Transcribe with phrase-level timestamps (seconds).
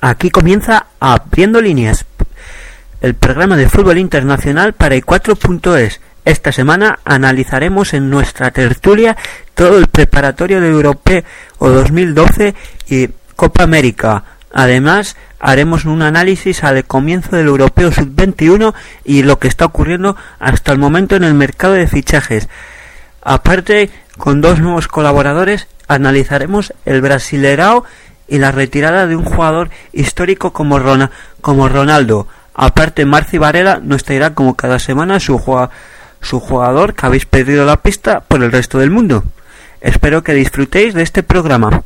[0.00, 2.06] Aquí comienza Abriendo Líneas,
[3.00, 6.00] el programa de fútbol internacional para el 4.es.
[6.24, 9.16] Esta semana analizaremos en nuestra tertulia
[9.54, 11.24] todo el preparatorio de Europeo
[11.58, 12.54] 2012
[12.88, 14.22] y Copa América.
[14.52, 18.74] Además, haremos un análisis al comienzo del Europeo Sub-21
[19.04, 22.48] y lo que está ocurriendo hasta el momento en el mercado de fichajes.
[23.20, 27.84] Aparte, con dos nuevos colaboradores, analizaremos el Brasilerao
[28.28, 30.78] y la retirada de un jugador histórico como,
[31.40, 32.28] como Ronaldo.
[32.54, 35.40] Aparte, Marci Varela nos traerá como cada semana su,
[36.20, 39.24] su jugador que habéis perdido la pista por el resto del mundo.
[39.80, 41.82] Espero que disfrutéis de este programa.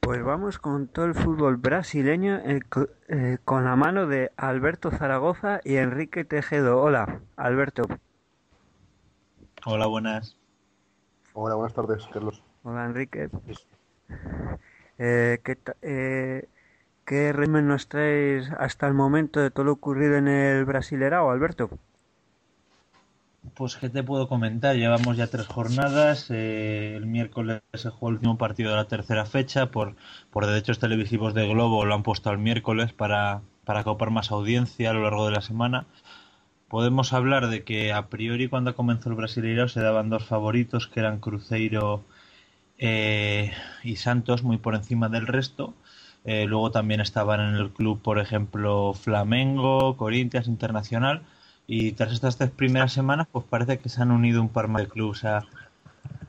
[0.00, 2.60] Pues vamos con todo el fútbol brasileño eh,
[3.08, 6.82] eh, con la mano de Alberto Zaragoza y Enrique Tejedo.
[6.82, 7.84] Hola, Alberto.
[9.64, 10.36] Hola, buenas.
[11.36, 12.42] Hola, buenas tardes, Carlos.
[12.62, 13.28] Hola, Enrique.
[14.98, 16.48] Eh, ¿qué, eh,
[17.04, 21.70] ¿Qué resumen nos traes hasta el momento de todo lo ocurrido en el Brasilerao, Alberto?
[23.56, 24.76] Pues, ¿qué te puedo comentar?
[24.76, 26.30] Llevamos ya tres jornadas.
[26.30, 29.72] Eh, el miércoles se jugó el último partido de la tercera fecha.
[29.72, 29.96] Por,
[30.30, 34.90] por derechos televisivos de Globo lo han puesto al miércoles para, para copar más audiencia
[34.90, 35.86] a lo largo de la semana
[36.74, 40.98] podemos hablar de que a priori cuando comenzó el Brasileirao se daban dos favoritos que
[40.98, 42.02] eran Cruzeiro
[42.78, 43.52] eh,
[43.84, 45.72] y Santos muy por encima del resto.
[46.24, 51.22] Eh, luego también estaban en el club, por ejemplo, Flamengo, Corinthians, Internacional.
[51.68, 54.82] Y tras estas tres primeras semanas, pues parece que se han unido un par más
[54.82, 55.46] de clubes a,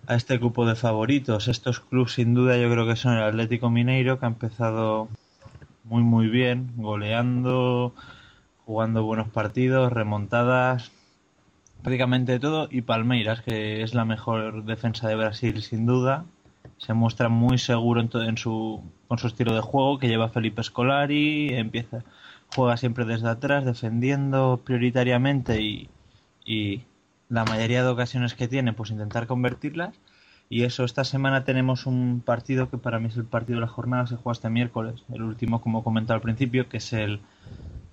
[0.05, 1.47] a este grupo de favoritos.
[1.47, 5.09] Estos clubes, sin duda, yo creo que son el Atlético Mineiro, que ha empezado
[5.85, 7.95] muy, muy bien, goleando,
[8.66, 10.91] jugando buenos partidos, remontadas,
[11.81, 16.25] prácticamente todo, y Palmeiras, que es la mejor defensa de Brasil sin duda,
[16.77, 20.63] se muestra muy seguro en, en su, con su estilo de juego que lleva Felipe
[20.63, 22.03] Scolari, empieza,
[22.55, 25.89] juega siempre desde atrás, defendiendo prioritariamente y,
[26.44, 26.84] y
[27.29, 29.95] la mayoría de ocasiones que tiene, pues intentar convertirlas.
[30.47, 33.72] Y eso, esta semana tenemos un partido que para mí es el partido de la
[33.72, 37.19] jornada, se juega este miércoles, el último, como comentado al principio, que es el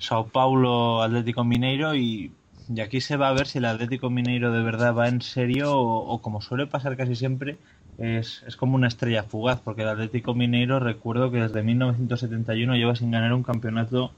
[0.02, 2.32] Sao Paulo Atlético Mineiro y,
[2.68, 5.76] y, aquí se va a ver si el Atlético Mineiro de verdad va en serio
[5.76, 7.56] o, o como suele pasar casi siempre
[7.98, 12.96] es, es, como una estrella fugaz porque el Atlético Mineiro recuerdo que desde 1971 lleva
[12.96, 14.12] sin ganar un campeonato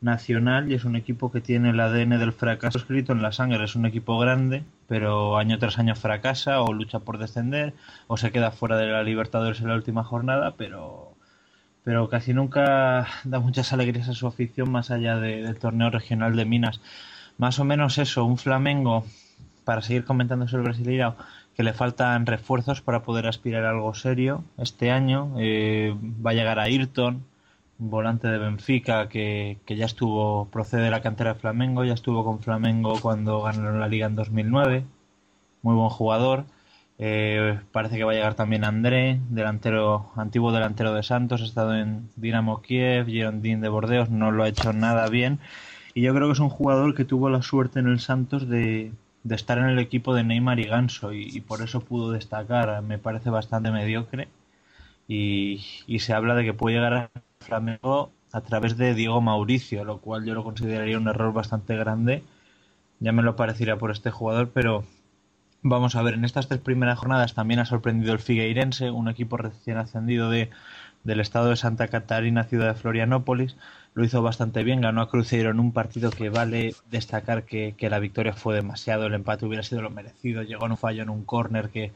[0.00, 3.64] nacional y es un equipo que tiene el ADN del fracaso escrito en la sangre.
[3.64, 7.74] Es un equipo grande, pero año tras año fracasa o lucha por descender
[8.06, 11.15] o se queda fuera de la Libertadores en la última jornada, pero
[11.86, 16.34] pero casi nunca da muchas alegrías a su afición más allá de, del torneo regional
[16.34, 16.80] de Minas.
[17.38, 19.04] Más o menos eso, un Flamengo,
[19.64, 21.16] para seguir comentando sobre el Brasileirao,
[21.54, 25.34] que le faltan refuerzos para poder aspirar a algo serio este año.
[25.38, 25.94] Eh,
[26.26, 27.22] va a llegar a Ayrton,
[27.78, 32.24] volante de Benfica que, que, ya estuvo, procede de la cantera de Flamengo, ya estuvo
[32.24, 34.84] con Flamengo cuando ganaron la liga en 2009.
[35.62, 36.46] Muy buen jugador.
[36.98, 41.74] Eh, parece que va a llegar también André, delantero, antiguo delantero de Santos, ha estado
[41.74, 45.38] en Dinamo Kiev, Girondin de Bordeos, no lo ha hecho nada bien.
[45.94, 48.92] Y yo creo que es un jugador que tuvo la suerte en el Santos de,
[49.26, 52.82] de estar en el equipo de Neymar y Ganso y, por eso pudo destacar.
[52.82, 54.28] Me parece bastante mediocre
[55.08, 55.60] y,
[55.98, 60.24] se habla de que puede llegar a Flamengo a través de Diego Mauricio, lo cual
[60.24, 62.22] yo lo consideraría un error bastante grande.
[63.00, 64.84] Ya me lo pareciera por este jugador, pero
[65.62, 69.36] Vamos a ver, en estas tres primeras jornadas también ha sorprendido el Figueirense, un equipo
[69.36, 70.50] recién ascendido de,
[71.04, 73.56] del estado de Santa Catarina, ciudad de Florianópolis.
[73.94, 77.90] Lo hizo bastante bien, ganó a Cruzeiro en un partido que vale destacar que, que
[77.90, 80.42] la victoria fue demasiado, el empate hubiera sido lo merecido.
[80.42, 81.92] Llegó en un fallo en un córner que,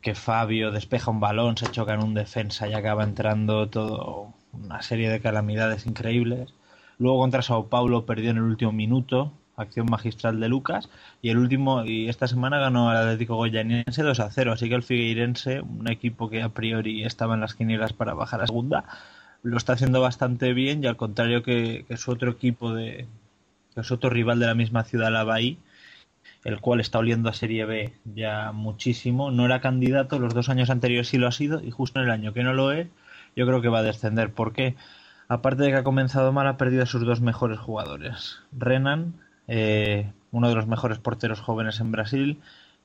[0.00, 4.82] que Fabio despeja un balón, se choca en un defensa y acaba entrando todo una
[4.82, 6.54] serie de calamidades increíbles.
[6.98, 10.88] Luego contra Sao Paulo perdió en el último minuto, acción magistral de Lucas
[11.22, 14.74] y el último y esta semana ganó al Atlético Goyaniense 2 a 0 así que
[14.74, 18.84] el Figueirense un equipo que a priori estaba en las quinielas para bajar a segunda
[19.42, 23.06] lo está haciendo bastante bien y al contrario que, que su otro equipo de
[23.74, 25.56] que es otro rival de la misma ciudad la Bahía
[26.44, 29.30] el cual está oliendo a Serie B ya muchísimo.
[29.30, 32.10] No era candidato los dos años anteriores sí lo ha sido y justo en el
[32.10, 32.88] año que no lo es
[33.34, 34.32] yo creo que va a descender.
[34.32, 34.76] ¿por qué?
[35.28, 38.40] aparte de que ha comenzado mal ha perdido a sus dos mejores jugadores.
[38.52, 39.14] Renan
[39.48, 42.40] eh, uno de los mejores porteros jóvenes en Brasil.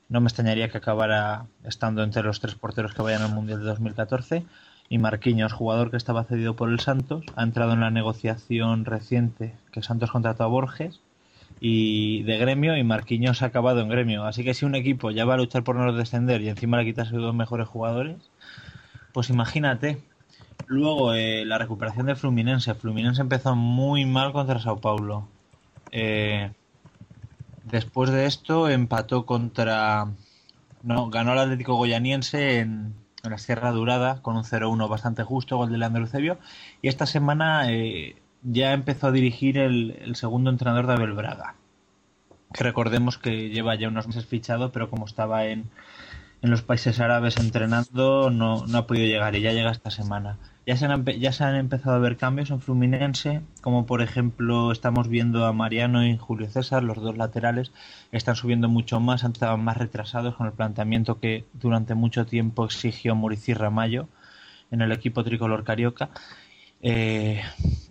[0.07, 3.65] No me extrañaría que acabara estando entre los tres porteros que vayan al Mundial de
[3.65, 4.45] 2014.
[4.89, 9.53] Y Marquinhos, jugador que estaba cedido por el Santos, ha entrado en la negociación reciente
[9.71, 10.99] que Santos contrató a Borges
[11.59, 14.25] y de gremio y Marquinhos ha acabado en gremio.
[14.25, 16.85] Así que si un equipo ya va a luchar por no descender y encima le
[16.85, 18.17] quita sus dos mejores jugadores,
[19.13, 20.01] pues imagínate.
[20.67, 22.73] Luego, eh, la recuperación de Fluminense.
[22.75, 25.27] Fluminense empezó muy mal contra Sao Paulo.
[25.91, 26.51] Eh,
[27.65, 30.07] después de esto empató contra...
[30.81, 35.71] No, ganó el Atlético Goyaniense en, la Sierra Durada con un 0-1 bastante justo, gol
[35.71, 36.37] de Leandro Eusebio.
[36.81, 41.55] Y esta semana eh, ya empezó a dirigir el, segundo entrenador de Abel Braga.
[42.53, 45.69] Que recordemos que lleva ya unos meses fichado, pero como estaba en,
[46.41, 50.37] en los países árabes entrenando, no, no ha podido llegar y ya llega esta semana.
[50.69, 54.71] Ya se, han, ya se han empezado a ver cambios en Fluminense, como por ejemplo
[54.71, 57.71] estamos viendo a Mariano y Julio César, los dos laterales,
[58.11, 62.65] están subiendo mucho más, han estado más retrasados con el planteamiento que durante mucho tiempo
[62.65, 64.09] exigió Murici Ramallo
[64.69, 66.11] en el equipo tricolor carioca.
[66.83, 67.41] Eh,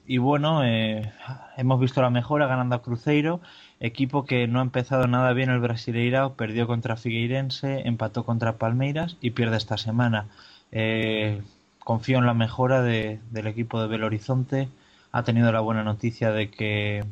[0.06, 1.12] y bueno, eh,
[1.56, 3.40] hemos visto la mejora ganando a Cruzeiro,
[3.80, 9.16] equipo que no ha empezado nada bien el Brasileirao, perdió contra Figueirense, empató contra Palmeiras
[9.20, 10.28] y pierde esta semana.
[10.70, 11.42] Eh,
[11.88, 14.68] confío en la mejora de, del equipo de Belo Horizonte.
[15.10, 17.02] Ha tenido la buena noticia de que,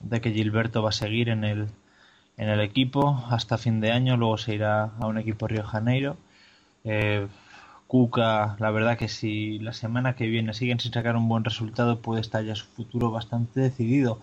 [0.00, 1.68] de que Gilberto va a seguir en el,
[2.36, 4.18] en el equipo hasta fin de año.
[4.18, 6.18] Luego se irá a un equipo Río Janeiro.
[6.84, 7.28] Eh,
[7.86, 12.02] Cuca, la verdad que si la semana que viene siguen sin sacar un buen resultado,
[12.02, 14.20] puede estar ya su futuro bastante decidido.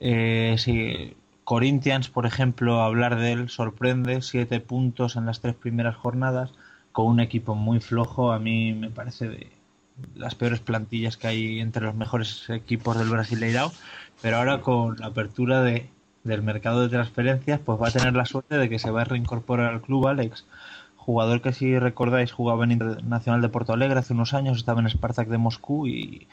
[0.00, 5.96] Eh, si Corinthians, por ejemplo, hablar de él sorprende, siete puntos en las tres primeras
[5.96, 6.52] jornadas
[6.92, 9.50] con un equipo muy flojo, a mí me parece de
[10.14, 13.72] las peores plantillas que hay entre los mejores equipos del Brasileirao,
[14.20, 15.88] pero ahora con la apertura de,
[16.24, 19.04] del mercado de transferencias, pues va a tener la suerte de que se va a
[19.04, 20.46] reincorporar al club Alex,
[20.96, 24.88] jugador que si recordáis jugaba en Internacional de Porto Alegre hace unos años, estaba en
[24.88, 26.28] Spartak de Moscú y,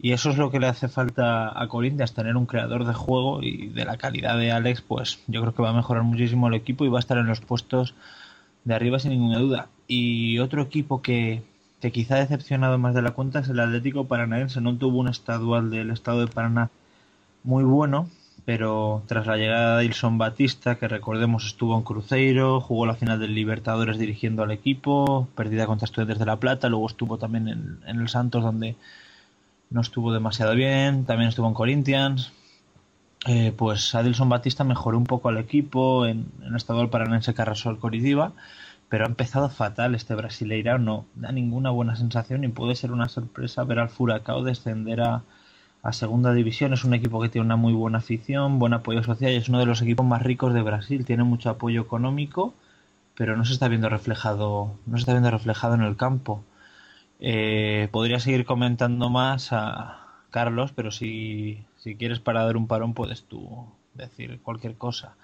[0.00, 3.42] y eso es lo que le hace falta a Corinthians, tener un creador de juego
[3.42, 6.54] y de la calidad de Alex, pues yo creo que va a mejorar muchísimo el
[6.54, 7.94] equipo y va a estar en los puestos
[8.68, 9.68] de arriba sin ninguna duda.
[9.86, 11.42] Y otro equipo que,
[11.80, 14.60] que quizá ha decepcionado más de la cuenta es el Atlético Paranaense.
[14.60, 16.68] No tuvo un estadual del estado de Paraná
[17.44, 18.10] muy bueno,
[18.44, 23.18] pero tras la llegada de Ilson Batista, que recordemos estuvo en Cruzeiro, jugó la final
[23.18, 27.78] del Libertadores dirigiendo al equipo, perdida contra Estudiantes de La Plata, luego estuvo también en,
[27.86, 28.76] en el Santos donde
[29.70, 32.32] no estuvo demasiado bien, también estuvo en Corinthians,
[33.26, 37.78] eh, pues Adilson Batista mejoró un poco al equipo en, en estado del Paranense el
[37.78, 38.32] Coritiba,
[38.88, 43.08] pero ha empezado fatal este Brasileirao, no da ninguna buena sensación y puede ser una
[43.08, 45.22] sorpresa ver al Furacao descender a,
[45.82, 46.72] a segunda división.
[46.72, 49.58] Es un equipo que tiene una muy buena afición, buen apoyo social y es uno
[49.58, 51.04] de los equipos más ricos de Brasil.
[51.04, 52.54] Tiene mucho apoyo económico,
[53.16, 56.42] pero no se está viendo reflejado, no se está viendo reflejado en el campo.
[57.20, 62.94] Eh, podría seguir comentando más a Carlos, pero si si quieres para dar un parón
[62.94, 65.14] puedes tú decir cualquier cosa.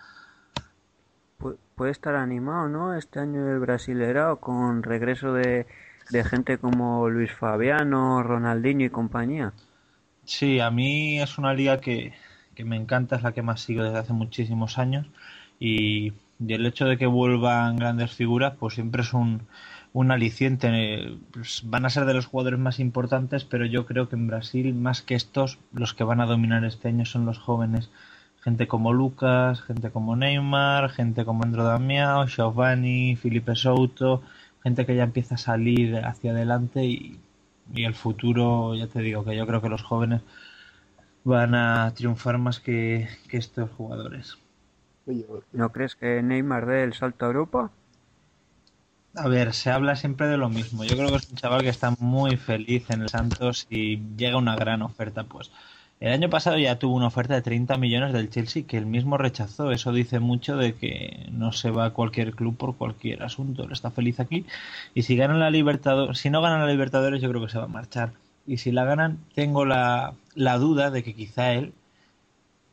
[1.76, 2.94] puede estar animado, ¿no?
[2.94, 5.66] Este año el Brasilerao con regreso de,
[6.10, 9.52] de gente como Luis Fabiano, Ronaldinho y compañía.
[10.24, 12.14] Sí, a mí es una liga que,
[12.54, 15.06] que me encanta, es la que más sigo desde hace muchísimos años
[15.58, 19.46] y, y el hecho de que vuelvan grandes figuras pues siempre es un,
[19.94, 21.16] un aliciente.
[21.32, 24.74] Pues van a ser de los jugadores más importantes, pero yo creo que en Brasil,
[24.74, 27.90] más que estos, los que van a dominar este año son los jóvenes.
[28.42, 34.22] Gente como Lucas, gente como Neymar, gente como Andro Damiao, Giovanni, Felipe Souto,
[34.62, 37.18] gente que ya empieza a salir hacia adelante y,
[37.72, 40.22] y el futuro, ya te digo, que yo creo que los jóvenes
[41.22, 44.36] van a triunfar más que, que estos jugadores.
[45.52, 47.70] ¿No crees que Neymar dé el salto a Europa?
[49.16, 50.82] A ver, se habla siempre de lo mismo.
[50.84, 54.36] Yo creo que es un chaval que está muy feliz en el Santos y llega
[54.36, 55.22] una gran oferta.
[55.24, 55.52] Pues
[56.00, 59.16] el año pasado ya tuvo una oferta de 30 millones del Chelsea que él mismo
[59.16, 59.70] rechazó.
[59.70, 63.62] Eso dice mucho de que no se va a cualquier club por cualquier asunto.
[63.64, 64.46] Él está feliz aquí.
[64.94, 67.64] Y si ganan la Libertadores, si no ganan la Libertadores, yo creo que se va
[67.64, 68.12] a marchar.
[68.46, 71.72] Y si la ganan, tengo la, la duda de que quizá él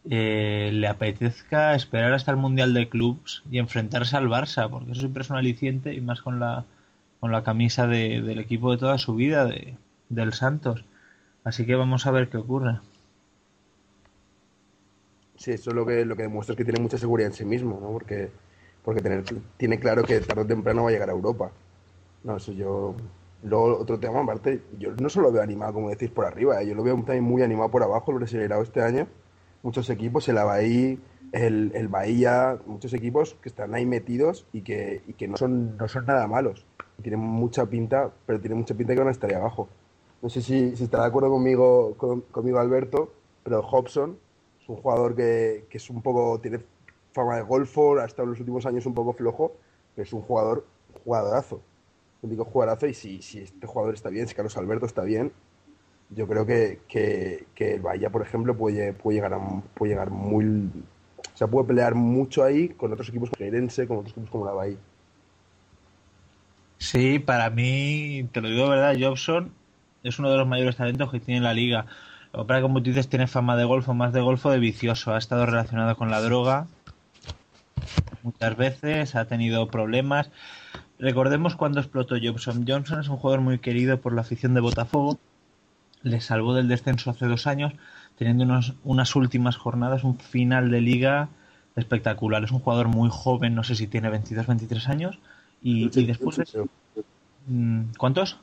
[0.09, 5.01] eh, le apetezca esperar hasta el Mundial de Clubs y enfrentarse al Barça, porque eso
[5.01, 6.65] siempre es un aliciente y más con la,
[7.19, 9.75] con la camisa de, del equipo de toda su vida, de,
[10.09, 10.85] del Santos.
[11.43, 12.79] Así que vamos a ver qué ocurre.
[15.35, 17.45] Sí, eso es lo que, lo que demuestra es que tiene mucha seguridad en sí
[17.45, 17.91] mismo, ¿no?
[17.91, 18.29] Porque,
[18.83, 19.23] porque tener,
[19.57, 21.51] tiene claro que tarde o temprano va a llegar a Europa.
[22.23, 22.95] No, eso yo.
[23.43, 26.67] Luego, otro tema, aparte, yo no solo veo animado, como decís, por arriba, ¿eh?
[26.67, 29.07] yo lo veo también muy animado por abajo, el Brasileirao este año
[29.63, 30.99] muchos equipos, el Avaí,
[31.31, 35.77] el, el Bahía, muchos equipos que están ahí metidos y que, y que no, son,
[35.77, 36.65] no son nada malos.
[37.01, 39.69] Tienen mucha pinta, pero tienen mucha pinta que van a estar ahí abajo.
[40.21, 43.11] No sé si, si de acuerdo conmigo, con, conmigo Alberto,
[43.43, 44.17] pero Hobson
[44.61, 46.59] Es un jugador que, que es un poco, tiene
[47.13, 49.53] fama de golfo, ha estado en los últimos años un poco flojo,
[49.95, 50.65] pero es un jugador,
[51.03, 51.61] jugadorazo.
[52.21, 55.31] Un digo jugadorazo y si, si este jugador está bien, si Carlos Alberto está bien,
[56.15, 59.39] yo creo que, que, el Bahía, por ejemplo, puede, puede, llegar a,
[59.73, 60.69] puede llegar muy...
[61.33, 64.51] O sea, puede pelear mucho ahí con otros equipos como con otros equipos como la
[64.51, 64.77] Bahía.
[66.77, 69.51] Sí, para mí, te lo digo de verdad, Jobson
[70.03, 71.85] es uno de los mayores talentos que tiene la liga.
[72.31, 75.13] Que como tú dices, tiene fama de golfo, más de golfo de vicioso.
[75.13, 76.67] Ha estado relacionado con la droga
[78.23, 80.29] muchas veces, ha tenido problemas.
[80.99, 82.65] Recordemos cuando explotó Jobson.
[82.67, 85.19] Johnson es un jugador muy querido por la afición de Botafogo.
[86.03, 87.73] Le salvó del descenso hace dos años,
[88.17, 91.29] teniendo unos, unas últimas jornadas, un final de liga
[91.75, 92.43] espectacular.
[92.43, 95.19] Es un jugador muy joven, no sé si tiene 22, 23 años.
[95.61, 96.37] Y, y después...
[96.37, 96.65] De,
[97.47, 98.39] mm, ¿Cuántos?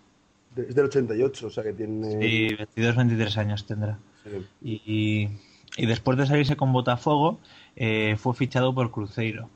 [0.57, 2.21] Es del 88, o sea que tiene...
[2.21, 3.99] Sí, 22, 23 años tendrá.
[4.25, 4.47] Sí.
[4.62, 5.29] Y,
[5.77, 7.38] y, después de salirse con Botafogo,
[7.77, 9.49] eh, fue fichado por Cruzeiro.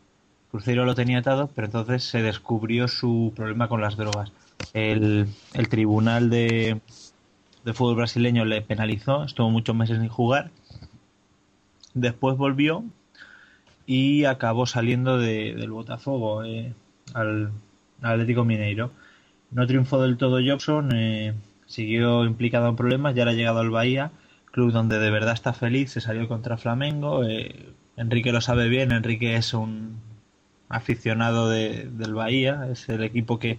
[0.51, 4.33] Cruzeiro lo tenía atado, pero entonces se descubrió su problema con las drogas.
[4.75, 6.81] El, el tribunal de,
[7.65, 10.51] de fútbol brasileño le penalizó, estuvo muchos meses sin jugar.
[11.95, 12.85] Después volvió
[13.87, 16.73] y acabó saliendo de, del Botafogo eh,
[17.15, 17.53] al,
[18.03, 18.91] Atlético Mineiro.
[19.51, 21.35] No triunfó del todo Jobson, eh,
[21.67, 24.11] siguió implicado en problemas, ya ha llegado al Bahía,
[24.51, 27.25] club donde de verdad está feliz, se salió contra Flamengo.
[27.25, 30.01] Eh, Enrique lo sabe bien, Enrique es un
[30.69, 33.59] aficionado de, del Bahía, es el equipo que,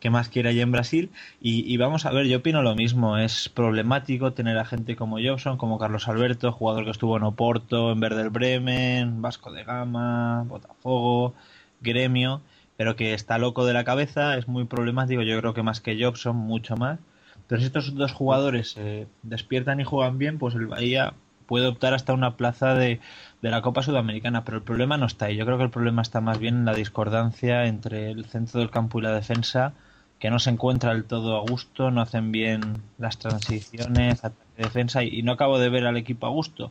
[0.00, 1.10] que más quiere allá en Brasil.
[1.40, 3.18] Y, vamos a ver, yo opino lo mismo.
[3.18, 7.92] Es problemático tener a gente como Jobson, como Carlos Alberto, jugador que estuvo en Oporto,
[7.92, 11.34] en Werder Bremen, Vasco de Gama, Botafogo,
[11.80, 12.40] Gremio,
[12.76, 15.22] pero que está loco de la cabeza, es muy problemático.
[15.22, 16.98] Yo creo que más que Jobson, mucho más.
[17.46, 21.14] Pero si estos dos jugadores se despiertan y juegan bien, pues el Bahía
[21.46, 23.00] puede optar hasta una plaza de,
[23.42, 25.36] de la Copa Sudamericana, pero el problema no está ahí.
[25.36, 28.70] Yo creo que el problema está más bien en la discordancia entre el centro del
[28.70, 29.74] campo y la defensa,
[30.20, 35.02] que no se encuentra del todo a gusto, no hacen bien las transiciones, ataque defensa,
[35.02, 36.70] y, no acabo de ver al equipo a gusto.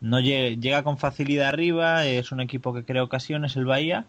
[0.00, 4.06] No llega, con facilidad arriba, es un equipo que crea ocasiones, el Bahía,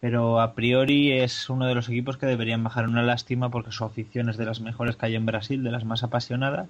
[0.00, 3.84] pero a priori es uno de los equipos que deberían bajar una lástima porque su
[3.84, 6.68] afición es de las mejores que hay en Brasil, de las más apasionadas,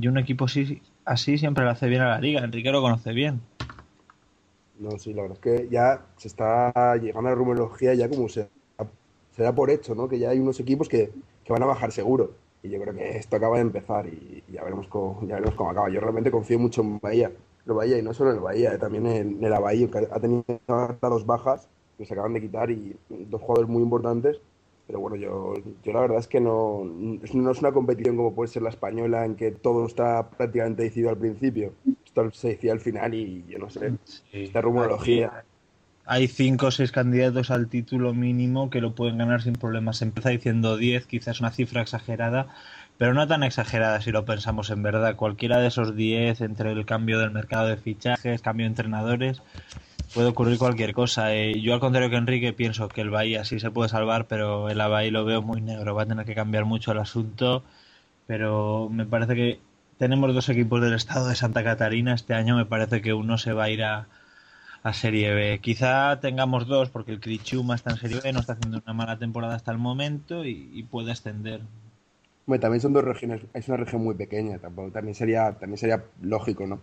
[0.00, 2.42] y un equipo así, así siempre le hace bien a la liga.
[2.42, 3.42] Enrique lo conoce bien.
[4.78, 8.28] No, sí, la verdad es que ya se está llegando a la rumorología ya como
[8.28, 8.48] se,
[9.34, 10.08] se da por hecho, ¿no?
[10.08, 11.10] Que ya hay unos equipos que,
[11.44, 12.32] que, van a bajar seguro.
[12.62, 15.70] Y yo creo que esto acaba de empezar y ya veremos cómo, ya veremos cómo
[15.70, 15.90] acaba.
[15.90, 17.32] Yo realmente confío mucho en Bahía.
[17.66, 20.20] El Bahía y no solo en el Bahía, también en, en el Bahía, que ha
[20.20, 20.44] tenido
[21.00, 24.40] dos bajas que se acaban de quitar y dos jugadores muy importantes.
[24.86, 28.48] Pero bueno, yo, yo la verdad es que no, no es una competición como puede
[28.48, 31.72] ser la española en que todo está prácticamente decidido al principio.
[32.04, 34.44] Esto se decía al final y yo no sé, sí.
[34.44, 35.44] esta rumorología.
[36.06, 39.98] Hay cinco o seis candidatos al título mínimo que lo pueden ganar sin problemas.
[39.98, 42.48] Se empieza diciendo 10, quizás una cifra exagerada,
[42.98, 45.16] pero no tan exagerada si lo pensamos en verdad.
[45.16, 49.40] Cualquiera de esos 10, entre el cambio del mercado de fichajes, cambio de entrenadores,
[50.12, 51.34] puede ocurrir cualquier cosa.
[51.34, 54.68] Eh, yo al contrario que Enrique pienso que el Bahía sí se puede salvar, pero
[54.68, 55.94] el Bahía lo veo muy negro.
[55.94, 57.64] Va a tener que cambiar mucho el asunto,
[58.26, 59.60] pero me parece que
[59.98, 62.14] tenemos dos equipos del estado de Santa Catarina.
[62.14, 64.06] Este año me parece que uno se va a ir a,
[64.84, 65.58] a Serie B.
[65.60, 69.18] Quizá tengamos dos, porque el Crichuma está en Serie B, no está haciendo una mala
[69.18, 71.62] temporada hasta el momento y, y puede ascender.
[72.46, 76.04] Bueno, también son dos regiones, es una región muy pequeña, tampoco, también sería, también sería
[76.20, 76.80] lógico, ¿no?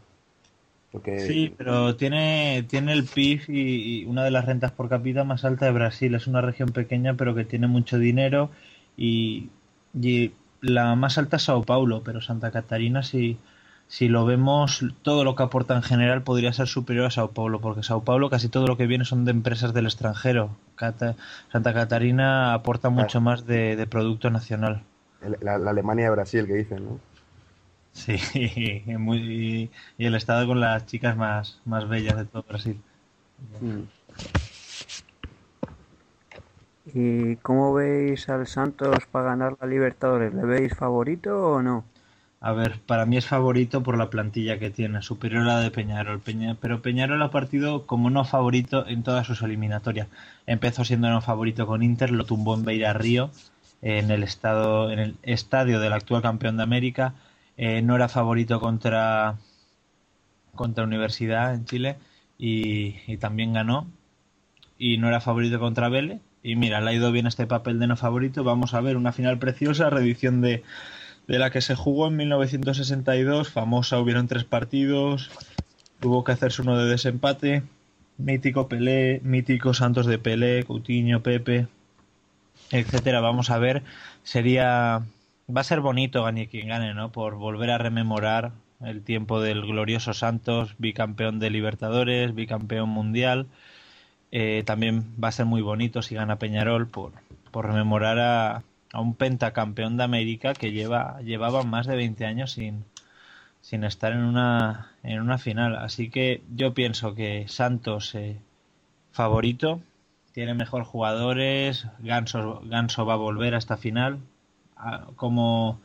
[0.91, 1.20] Porque...
[1.20, 5.46] Sí, pero tiene, tiene el PIB y, y, una de las rentas por cápita más
[5.46, 6.13] alta de Brasil.
[6.15, 8.50] Es una región pequeña, pero que tiene mucho dinero
[8.98, 9.50] y,
[9.93, 13.38] y la más alta es Sao Paulo, pero Santa Catarina si,
[13.92, 17.60] si lo vemos, todo lo que aporta en general podría ser superior a Sao Paulo,
[17.60, 20.56] porque Sao Paulo casi todo lo que viene son de empresas del extranjero.
[20.76, 21.18] Cata,
[21.52, 24.82] Santa Catarina aporta mucho más de, de, producto nacional.
[25.42, 27.00] La, la, Alemania de Brasil que dicen, ¿no?
[27.92, 32.80] Sí, muy, y el estado con las chicas más, más bellas de todo Brasil.
[33.60, 33.82] Mm.
[36.94, 40.34] ¿Y cómo veis al Santos para ganar la Libertadores?
[40.34, 41.84] ¿Le veis favorito o no?
[42.44, 45.70] A ver, para mí es favorito por la plantilla que tiene, superior a la de
[45.70, 46.20] Peñarol.
[46.22, 50.08] Peña, pero Peñarol ha partido como no favorito en todas sus eliminatorias.
[50.48, 53.30] Empezó siendo no favorito con Inter, lo tumbó en Beira Río,
[53.84, 57.14] en el, estado, en el estadio del actual campeón de América.
[57.58, 59.38] Eh, no era favorito contra,
[60.56, 61.98] contra Universidad en Chile
[62.40, 63.88] y, y también ganó.
[64.80, 66.22] Y no era favorito contra Vélez.
[66.44, 68.44] Y mira, le ha ido bien este papel de no favorito.
[68.44, 70.64] Vamos a ver una final preciosa, reedición de,
[71.28, 75.32] de la que se jugó en 1962, famosa, hubieron tres partidos,
[76.00, 77.63] tuvo que hacerse uno de desempate.
[78.18, 81.68] Mítico Pelé, mítico Santos de Pelé, Coutinho, Pepe,
[82.72, 83.20] etcétera.
[83.22, 83.84] Vamos a ver,
[84.24, 85.04] sería
[85.56, 87.12] va a ser bonito gane quien gane, ¿no?
[87.12, 88.51] Por volver a rememorar
[88.82, 93.48] el tiempo del glorioso Santos, bicampeón de Libertadores, bicampeón mundial.
[94.32, 97.12] Eh, también va a ser muy bonito si gana Peñarol por,
[97.51, 98.63] por rememorar a,
[98.94, 102.86] a un pentacampeón de América que lleva, llevaba más de 20 años sin,
[103.62, 105.76] sin estar en una, en una final.
[105.78, 108.38] Así que yo pienso que Santos eh,
[109.12, 109.82] favorito,
[110.34, 114.20] tiene mejor jugadores, Ganso, Ganso va a volver a esta final.
[115.16, 115.80] Como,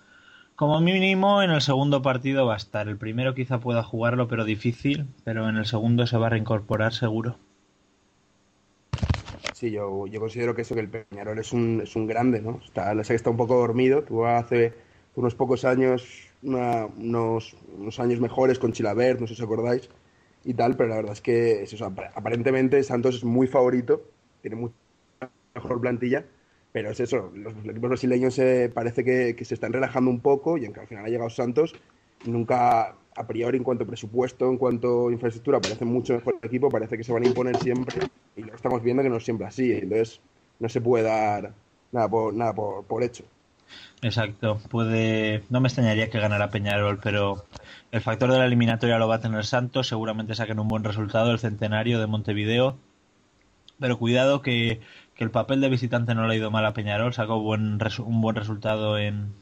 [0.55, 2.89] como mínimo en el segundo partido va a estar.
[2.89, 6.95] El primero quizá pueda jugarlo, pero difícil, pero en el segundo se va a reincorporar
[6.95, 7.39] seguro.
[9.57, 12.61] Sí, yo, yo considero que eso, que el Peñarol es un, es un grande, ¿no?
[12.63, 14.03] Está, sé que está un poco dormido.
[14.03, 14.75] Tuvo hace
[15.15, 19.89] unos pocos años, unos, unos años mejores con Chilabert, no sé si acordáis,
[20.45, 21.65] y tal, pero la verdad es que
[22.15, 24.03] aparentemente Santos es muy favorito,
[24.43, 24.75] tiene mucha
[25.55, 26.27] mejor plantilla,
[26.71, 30.59] pero es eso, los, equipos brasileños eh, parece que, que, se están relajando un poco
[30.59, 31.75] y aunque al final ha llegado Santos,
[32.27, 36.47] nunca a priori en cuanto a presupuesto, en cuanto a infraestructura, parece mucho mejor el
[36.47, 39.25] equipo, parece que se van a imponer siempre y lo estamos viendo que no es
[39.25, 40.21] siempre así, entonces
[40.59, 41.53] no se puede dar
[41.93, 43.25] nada por, nada por, por hecho.
[44.03, 47.47] Exacto, puede, no me extrañaría que ganara Peñarol, pero
[47.91, 51.33] el factor de la eliminatoria lo va a tener Santos, seguramente saquen un buen resultado
[51.33, 52.77] el centenario de Montevideo,
[53.81, 54.81] pero cuidado que,
[55.15, 58.21] que el papel de visitante no le ha ido mal a Peñarol, sacó buen, un
[58.21, 59.35] buen resultado en,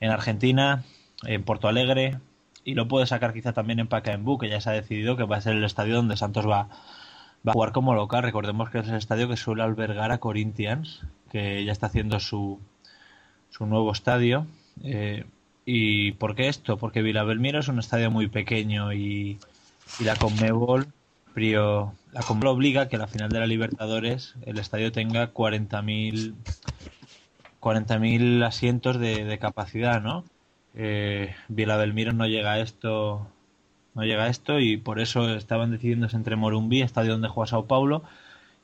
[0.00, 0.84] en Argentina,
[1.24, 2.18] en Porto Alegre,
[2.64, 5.36] y lo puede sacar quizá también en Pacaembu, que ya se ha decidido que va
[5.36, 6.68] a ser el estadio donde Santos va,
[7.46, 8.22] va a jugar como local.
[8.22, 12.60] Recordemos que es el estadio que suele albergar a Corinthians, que ya está haciendo su,
[13.50, 14.46] su nuevo estadio.
[14.82, 15.24] Eh,
[15.64, 16.76] ¿Y por qué esto?
[16.76, 19.38] Porque Vila Belmiro es un estadio muy pequeño y,
[20.00, 20.86] la Conmebol
[21.34, 26.34] Prio, la Conmebol obliga que a la final de la Libertadores el estadio tenga 40.000
[27.60, 30.24] 40.000 asientos de capacidad, ¿no?
[30.74, 33.26] Eh, Vila Belmiro no llega a esto
[33.94, 37.66] no llega a esto y por eso estaban decidiéndose entre Morumbí, estadio donde juega Sao
[37.66, 38.02] Paulo,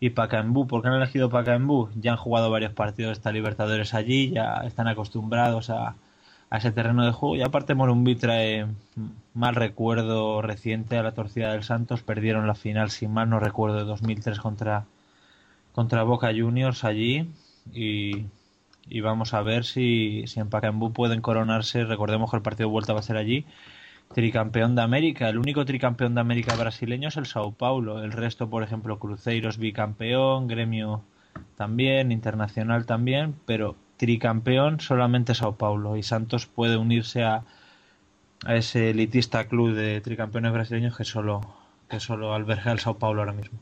[0.00, 0.66] y Pacaembu.
[0.66, 1.90] ¿Por qué han elegido Pacaembu?
[1.96, 5.96] Ya han jugado varios partidos de esta Libertadores allí, ya están acostumbrados a,
[6.50, 8.66] a ese terreno de juego y aparte Morumbí trae
[9.35, 13.78] mal recuerdo reciente a la torcida del Santos, perdieron la final si mal no recuerdo
[13.78, 14.85] de 2003 contra
[15.72, 17.28] contra Boca Juniors allí
[17.72, 18.24] y
[18.88, 22.72] y vamos a ver si, si en Pacaembu pueden coronarse, recordemos que el partido de
[22.72, 23.44] vuelta va a ser allí,
[24.14, 25.29] tricampeón de América.
[25.29, 28.03] El único tricampeón de América brasileño es el Sao Paulo.
[28.03, 31.03] El resto, por ejemplo, Cruceiros bicampeón, Gremio
[31.57, 35.96] también, Internacional también, pero tricampeón solamente Sao Paulo.
[35.96, 37.42] Y Santos puede unirse a,
[38.44, 41.40] a ese elitista club de tricampeones brasileños que solo,
[41.88, 43.59] que solo alberga el Sao Paulo ahora mismo.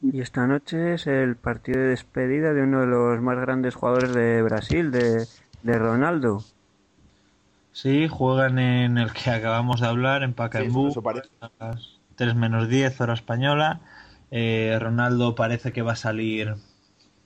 [0.00, 4.14] Y esta noche es el partido de despedida de uno de los más grandes jugadores
[4.14, 5.26] de Brasil, de,
[5.62, 6.44] de Ronaldo.
[7.72, 11.00] Sí, juegan en el que acabamos de hablar, en Pacaembu, sí,
[11.40, 13.80] a las 3 menos 10 hora española.
[14.30, 16.56] Eh, Ronaldo parece que va a salir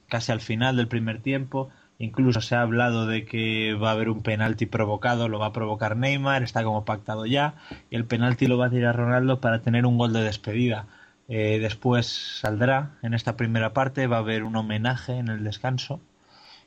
[0.08, 1.70] casi al final del primer tiempo.
[1.98, 5.52] Incluso se ha hablado de que va a haber un penalti provocado, lo va a
[5.52, 7.54] provocar Neymar, está como pactado ya.
[7.90, 10.86] Y el penalti lo va a tirar Ronaldo para tener un gol de despedida.
[11.28, 12.06] Eh, después
[12.40, 16.00] saldrá en esta primera parte, va a haber un homenaje en el descanso.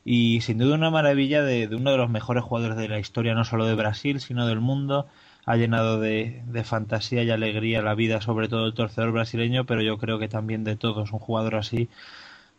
[0.06, 3.44] Y sin duda una maravilla de, uno de los mejores jugadores de la historia, no
[3.44, 5.08] solo de Brasil, sino del mundo.
[5.46, 9.82] Ha llenado de, de fantasía y alegría la vida, sobre todo el torcedor brasileño, pero
[9.82, 11.12] yo creo que también de todos.
[11.12, 11.90] Un jugador así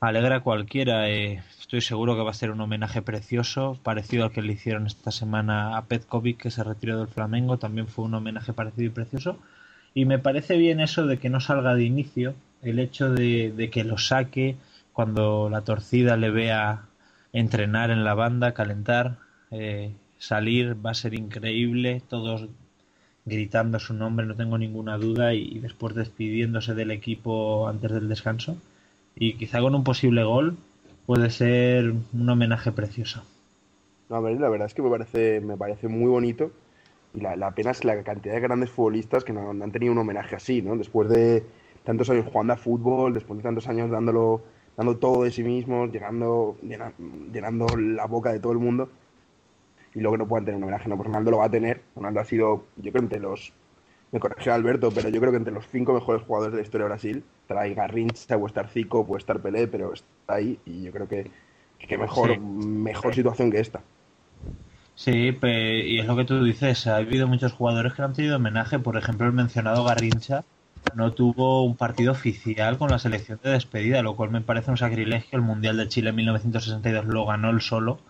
[0.01, 1.09] alegra a cualquiera.
[1.09, 4.87] Eh, estoy seguro que va a ser un homenaje precioso, parecido al que le hicieron
[4.87, 7.59] esta semana a Petkovic, que se retiró del Flamengo.
[7.59, 9.39] También fue un homenaje parecido y precioso.
[9.97, 13.71] Y me parece bien eso de que no salga de inicio, el hecho de, de,
[13.71, 14.57] que lo saque
[14.93, 16.83] cuando la torcida le vea
[17.33, 19.17] entrenar en la banda, calentar,
[19.51, 22.47] eh, salir, va a ser increíble, todos
[23.25, 28.11] gritando su nombre, no tengo ninguna duda, y, y, después despidiéndose del equipo antes del
[28.11, 28.59] descanso.
[29.15, 30.59] Y quizá con un posible gol
[31.07, 33.23] puede ser un homenaje precioso.
[34.11, 36.53] No, a ver, la verdad es que me parece, me parece muy bonito
[37.17, 39.93] y la, la, pena es la cantidad de grandes futbolistas que no, no, han tenido
[39.93, 40.77] un homenaje así, ¿no?
[40.77, 41.45] Después de
[41.83, 44.43] tantos años jugando a fútbol, después de tantos años dándolo,
[44.77, 46.95] dando todo de sí mismos, llegando, llenando,
[47.33, 48.91] llenando la boca de todo el mundo,
[49.95, 51.81] y luego no puedan tener un homenaje, no, pues Ronaldo lo va a tener.
[51.95, 53.55] Ronaldo ha sido, yo creo, entre los,
[54.13, 56.85] me corregirá Alberto, pero yo creo que entre los cinco mejores jugadores de la historia
[56.85, 60.93] de Brasil, ahí Garrincha, puede estar Zico, puede estar Pelé, pero está ahí, y yo
[60.93, 61.31] creo que,
[61.79, 62.39] que mejor, sí.
[62.39, 63.81] mejor situación que esta.
[64.97, 68.79] Sí, y es lo que tú dices, ha habido muchos jugadores que han tenido homenaje,
[68.79, 70.45] por ejemplo el mencionado Garrincha
[70.95, 74.79] no tuvo un partido oficial con la selección de despedida, lo cual me parece un
[74.79, 75.39] sacrilegio.
[75.39, 78.01] El Mundial de Chile en 1962 lo ganó él solo,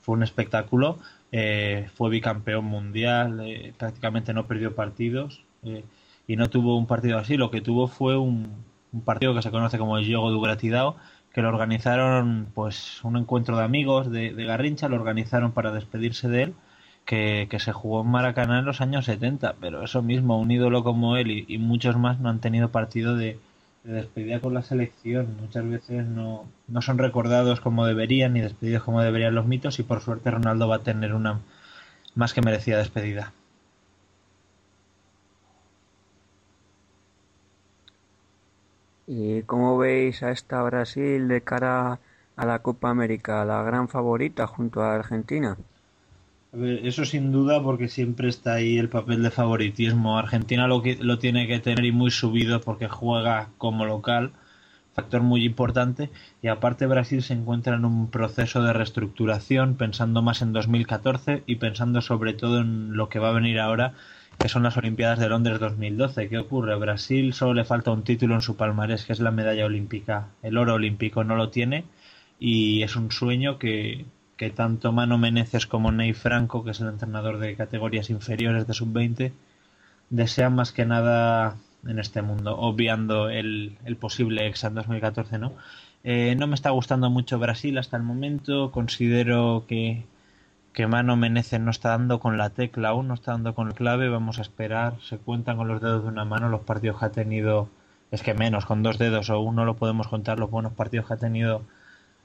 [0.00, 0.98] fue un espectáculo,
[1.32, 5.84] eh, fue bicampeón mundial, eh, prácticamente no perdió partidos eh,
[6.26, 8.64] y no tuvo un partido así, lo que tuvo fue un,
[9.04, 10.96] partido que se conoce como el Yogo du Gratidao,
[11.32, 16.42] que lo organizaron pues un encuentro de amigos de, Garrincha, lo organizaron para despedirse de
[16.44, 16.54] él,
[17.04, 21.16] que, se jugó en Maracaná en los años 70, pero eso mismo, un ídolo como
[21.16, 23.38] él y, muchos más no han tenido partido de,
[23.84, 29.00] despedida con la selección, muchas veces no, no son recordados como deberían ni despedidos como
[29.00, 31.40] deberían los mitos y por suerte Ronaldo va a tener una
[32.14, 33.32] más que merecida despedida.
[39.12, 41.98] ¿Y cómo veis a esta Brasil de cara
[42.36, 45.56] a la Copa América, la gran favorita junto a Argentina?
[46.52, 50.16] Eso sin duda porque siempre está ahí el papel de favoritismo.
[50.16, 54.30] Argentina lo, lo tiene que tener y muy subido porque juega como local,
[54.94, 56.08] factor muy importante.
[56.40, 61.56] Y aparte Brasil se encuentra en un proceso de reestructuración pensando más en 2014 y
[61.56, 63.94] pensando sobre todo en lo que va a venir ahora
[64.40, 66.30] que son las Olimpiadas de Londres 2012.
[66.30, 66.74] ¿Qué ocurre?
[66.76, 70.28] Brasil solo le falta un título en su palmarés, que es la medalla olímpica.
[70.42, 71.84] El oro olímpico no lo tiene
[72.38, 74.06] y es un sueño que,
[74.38, 78.72] que tanto Mano Meneses como Ney Franco, que es el entrenador de categorías inferiores de
[78.72, 79.32] sub-20,
[80.08, 85.52] desean más que nada en este mundo, obviando el, el posible exa en 2014, ¿no?
[86.02, 90.04] Eh, no me está gustando mucho Brasil hasta el momento, considero que
[90.72, 93.74] que Mano Menezes no está dando con la tecla aún, no está dando con la
[93.74, 97.06] clave, vamos a esperar, se cuentan con los dedos de una mano los partidos que
[97.06, 97.68] ha tenido,
[98.10, 101.14] es que menos, con dos dedos o uno lo podemos contar los buenos partidos que
[101.14, 101.62] ha tenido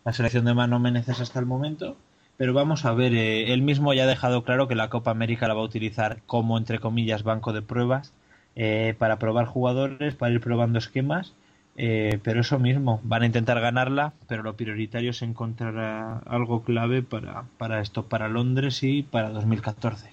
[0.04, 1.98] la selección de Mano Menezes hasta el momento,
[2.38, 5.48] pero vamos a ver, eh, él mismo ya ha dejado claro que la Copa América
[5.48, 8.14] la va a utilizar como, entre comillas, banco de pruebas,
[8.56, 11.34] eh, para probar jugadores, para ir probando esquemas
[11.78, 17.04] eh, pero eso mismo, van a intentar ganarla, pero lo prioritario es encontrar algo clave
[17.04, 20.10] para, para esto, para Londres y para 2014.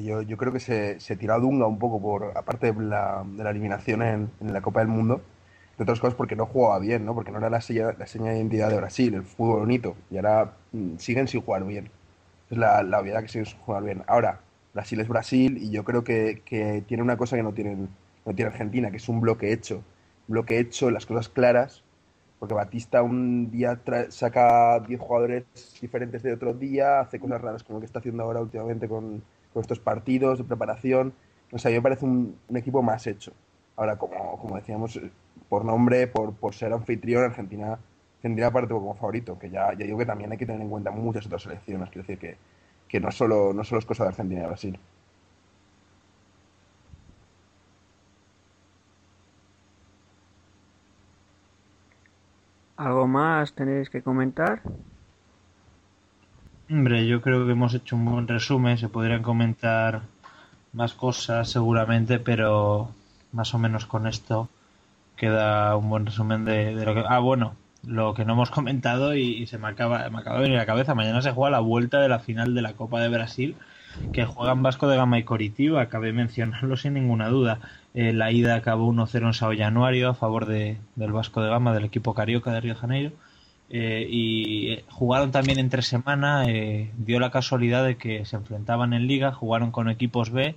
[0.00, 3.24] Yo, yo creo que se, se tiró a Dunga un poco, por aparte de la,
[3.24, 5.20] de la eliminación en, en, la Copa del Mundo,
[5.76, 7.14] de otras cosas porque no jugaba bien, ¿no?
[7.14, 10.16] porque no era la, seña, la seña de identidad de Brasil, el fútbol bonito, y
[10.16, 11.90] ahora mm, siguen sin jugar bien.
[12.50, 14.02] Es la, la obviedad que siguen sin jugar bien.
[14.06, 14.40] Ahora,
[14.72, 17.88] Brasil es Brasil y yo creo que, que tiene una cosa que no, tienen,
[18.24, 19.84] no tiene Argentina, que es un bloque hecho
[20.28, 21.82] lo que he hecho, las cosas claras,
[22.38, 25.44] porque Batista un día saca 10 jugadores
[25.80, 29.22] diferentes de otro día, hace cosas raras como lo que está haciendo ahora últimamente con,
[29.54, 31.14] estos partidos de preparación.
[31.50, 33.32] O sea, mí me parece un, equipo más hecho.
[33.76, 35.00] Ahora, como, como decíamos,
[35.48, 37.78] por nombre, por, por ser anfitrión, Argentina
[38.20, 40.90] tendría parte como favorito, que ya, ya digo que también hay que tener en cuenta
[40.90, 42.36] muchas otras selecciones, quiero decir que,
[42.88, 44.78] que no, solo, no solo es cosa de Argentina y Brasil.
[52.86, 54.62] ¿Algo más tenéis que comentar?
[56.70, 58.78] Hombre, yo creo que hemos hecho un buen resumen.
[58.78, 60.02] Se podrían comentar
[60.72, 62.90] más cosas seguramente, pero
[63.32, 64.48] más o menos con esto
[65.16, 67.02] queda un buen resumen de, lo que...
[67.08, 70.58] Ah, bueno, lo que no hemos comentado y, se me acaba, me acaba de venir
[70.58, 70.94] a la cabeza.
[70.94, 73.56] Mañana se juega la vuelta de la final de la Copa de Brasil
[74.12, 77.58] que juegan Vasco de Gama y Coritiba, cabe mencionarlo sin ninguna duda.
[77.96, 81.72] Eh, la ida acabó 1-0 en Sao Januario a favor de, del Vasco de Gama,
[81.72, 83.12] del equipo carioca de Río de Janeiro.
[83.70, 86.44] Eh, y eh, jugaron también entre semana,
[86.98, 90.54] dio la casualidad de que se enfrentaban en liga, jugaron con equipos B,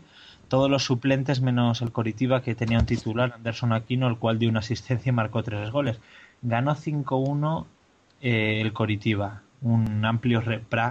[0.50, 4.50] todos los suplentes menos el Coritiba que tenía un titular, Anderson Aquino, el cual dio
[4.50, 6.00] una asistencia y marcó tres goles.
[6.42, 7.66] Ganó 5-1
[8.22, 10.42] el Coritiba un amplio,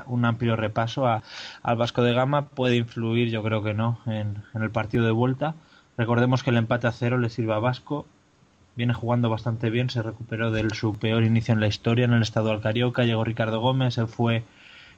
[0.07, 4.71] un amplio repaso al Vasco de Gama puede influir, yo creo que no, en, el
[4.71, 5.55] partido de vuelta.
[5.99, 8.07] Recordemos que el empate a cero le sirve a Vasco.
[8.77, 12.23] Viene jugando bastante bien, se recuperó de su peor inicio en la historia en el
[12.23, 13.03] estado al Carioca.
[13.03, 14.45] Llegó Ricardo Gómez, se fue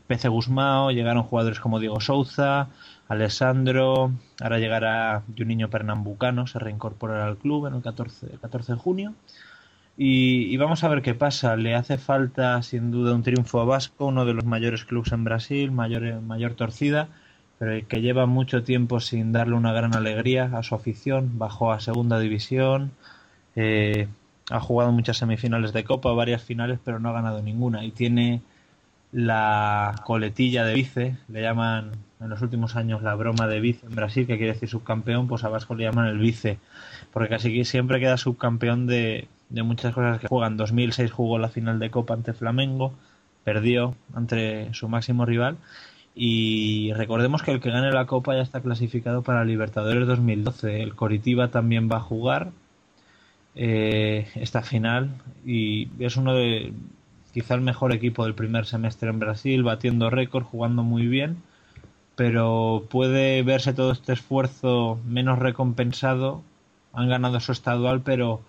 [0.06, 2.68] Pece Guzmao, llegaron jugadores como Diego Souza,
[3.08, 8.78] Alessandro, ahora llegará Juninho Pernambucano, se reincorporará al club en el 14, el 14 de
[8.78, 9.14] junio.
[9.96, 11.56] Y, vamos a ver qué pasa.
[11.56, 15.24] Le hace falta, sin duda, un triunfo a Vasco, uno de los mayores clubes en
[15.24, 17.08] Brasil, mayor, mayor torcida,
[17.60, 21.38] pero que lleva mucho tiempo sin darle una gran alegría a su afición.
[21.38, 22.92] Bajó a segunda división,
[23.54, 24.08] eh,
[24.48, 27.84] ha jugado muchas semifinales de Copa, varias finales, pero no ha ganado ninguna.
[27.84, 28.40] Y tiene
[29.12, 33.94] la coletilla de vice, le llaman en los últimos años la broma de vice en
[33.94, 36.58] Brasil, que quiere decir subcampeón, pues a Vasco le llaman el vice,
[37.12, 40.56] porque casi que siempre queda subcampeón de, de muchas cosas que juegan.
[40.56, 42.94] 2006 jugó la final de Copa ante Flamengo,
[43.44, 45.58] perdió ante su máximo rival.
[46.22, 50.82] Y recordemos que el que gane la Copa ya está clasificado para Libertadores 2012.
[50.82, 52.50] El Coritiba también va a jugar
[53.54, 55.12] eh, esta final
[55.46, 56.74] y es uno de
[57.32, 61.38] quizá el mejor equipo del primer semestre en Brasil, batiendo récord, jugando muy bien,
[62.16, 66.42] pero puede verse todo este esfuerzo menos recompensado.
[66.92, 68.42] Han ganado su estadual, pero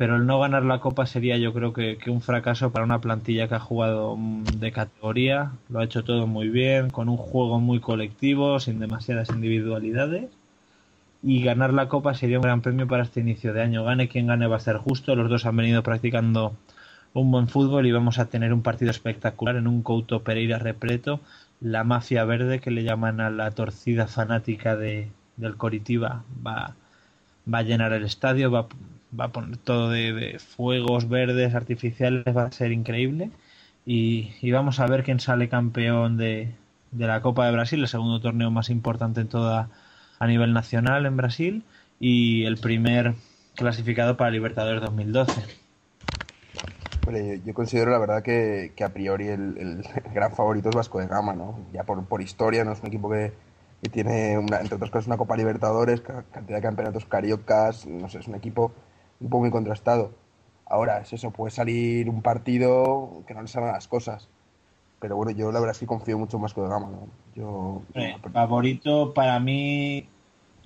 [0.00, 3.48] pero el no ganar la copa sería yo creo que, un fracaso para una plantilla
[3.48, 7.60] que ha jugado mm, de categoría, lo ha hecho todo muy bien, con un juego
[7.60, 10.30] muy colectivo, sin demasiadas individualidades.
[11.22, 13.84] Y ganar la copa sería un gran premio para este inicio de año.
[13.84, 15.14] Gane quien gane va a ser justo.
[15.14, 16.54] Los dos han venido practicando
[17.12, 21.20] un buen fútbol y vamos a tener un partido espectacular en un Couto Pereira repleto.
[21.60, 26.74] La mafia verde que le llaman a la torcida fanática de, del Coritiba va,
[27.52, 28.66] va a llenar el estadio, va,
[29.18, 33.30] va a poner todo de, fuegos verdes artificiales, va a ser increíble.
[33.86, 36.52] Y, vamos a ver quién sale campeón de,
[36.92, 39.70] de, la Copa de Brasil, el segundo torneo más importante en toda
[40.18, 41.64] a nivel nacional en Brasil
[41.98, 43.14] y el primer
[43.56, 45.42] clasificado para Libertadores 2012.
[47.44, 49.82] yo, considero la verdad que, a priori el,
[50.14, 51.58] gran favorito es Vasco de Gama, ¿no?
[51.72, 53.32] Ya por, por historia, no es un equipo que,
[53.90, 58.28] tiene, una, entre otras cosas, una Copa Libertadores, cantidad de campeonatos cariocas, no sé, es
[58.28, 58.72] un equipo
[59.20, 60.12] un poco muy contrastado.
[60.66, 64.28] Ahora, es eso, puede salir un partido que no le salgan las cosas.
[65.00, 66.88] Pero bueno, yo la verdad es que confío mucho más que de Gama.
[67.34, 67.82] Yo,
[68.32, 70.06] favorito para mí,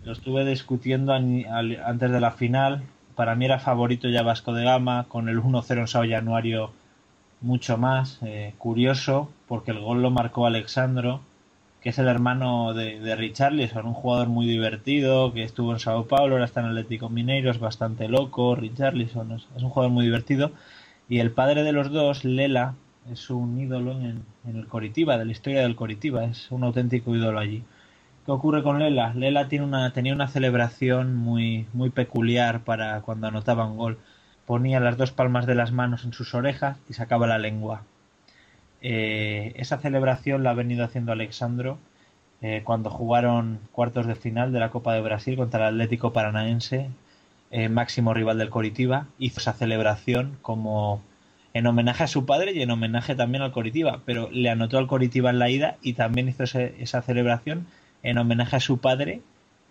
[0.03, 2.85] lo estuve discutiendo antes de la final.
[3.15, 6.73] Para mí era favorito ya Vasco de Gama, con el 1-0 en Sao Januario
[7.41, 8.19] mucho más.
[8.23, 11.21] Eh, curioso, porque el gol lo marcó Alexandro
[11.85, 16.07] que es el hermano de, de Richarlison, un jugador muy divertido que estuvo en Sao
[16.07, 20.51] Paulo, ahora está en Atlético Mineiro, es bastante loco, Richarlison es, un jugador muy divertido.
[21.11, 22.75] Y el padre de los dos, Lela,
[23.13, 27.39] es un ídolo en, el Coritiba, de la historia del Coritiba, es un auténtico ídolo
[27.39, 27.63] allí.
[28.25, 29.13] ¿Qué ocurre con Lela?
[29.13, 33.99] Lela tiene una, tenía una celebración muy, muy peculiar para cuando anotaba un gol.
[34.47, 37.83] Ponía las dos palmas de las manos en sus orejas y sacaba la lengua.
[38.87, 41.79] Eh, esa celebración la ha venido haciendo Alexandro
[42.43, 46.91] eh, cuando jugaron cuartos de final de la Copa de Brasil contra el Atlético Paranaense,
[47.51, 49.07] eh, máximo rival del Coritiba.
[49.19, 51.01] Hizo esa celebración como
[51.55, 54.87] en homenaje a su padre y en homenaje también al Coritiba, pero le anotó al
[54.87, 57.67] Coritiba en la ida y también hizo esa celebración
[58.03, 59.23] en homenaje a su padre,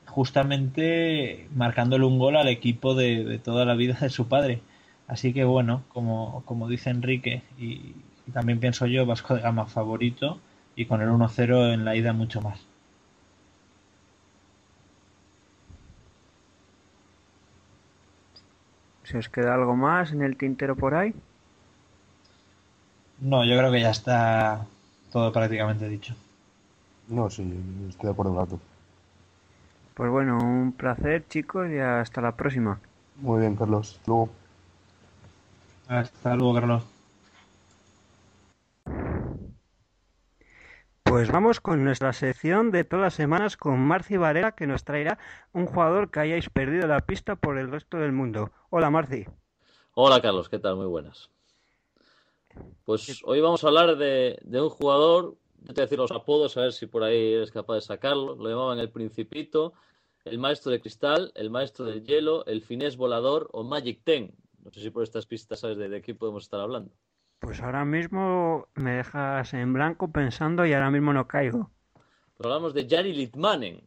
[0.07, 4.61] justamente marcándole un gol al equipo de, toda la vida de su padre.
[5.07, 7.93] Así que bueno, como, como dice Enrique, y
[8.31, 10.39] también pienso yo Vasco de Gama favorito
[10.75, 12.59] y con el 1-0 en la ida mucho más.
[19.03, 21.13] ¿Se os queda algo más en el tintero por ahí?
[23.19, 24.65] No, yo creo que ya está
[25.11, 26.15] todo prácticamente dicho.
[27.07, 27.43] No, sí,
[27.89, 28.59] estoy de acuerdo con
[29.93, 32.79] Pues bueno, un placer chicos y hasta la próxima.
[33.17, 33.99] Muy bien, Carlos.
[34.07, 34.29] Luego.
[35.87, 36.92] Hasta luego, Carlos.
[41.13, 45.19] Pues vamos con nuestra sección de todas las semanas con Marci Varela que nos traerá
[45.53, 48.49] un jugador que hayáis perdido la pista por el resto del mundo.
[48.71, 49.27] Hola Marci.
[49.93, 50.75] Hola Carlos, ¿qué tal?
[50.75, 51.29] Muy buenas.
[52.83, 55.35] Pues hoy vamos a hablar de, un jugador,
[55.67, 58.35] te voy a decir los apodos, a ver si por ahí eres capaz de sacarlo.
[58.35, 59.73] Lo llamaban el Principito,
[60.25, 64.35] el Maestro de Cristal, el Maestro del Hielo, el Finés Volador o Magic Ten.
[64.63, 66.91] No sé si por estas pistas sabes de, de qué podemos estar hablando.
[67.43, 71.69] Pues ahora mismo me dejas en blanco pensando y ahora mismo no caigo.
[72.39, 73.81] Hablamos de Jari Litmanen,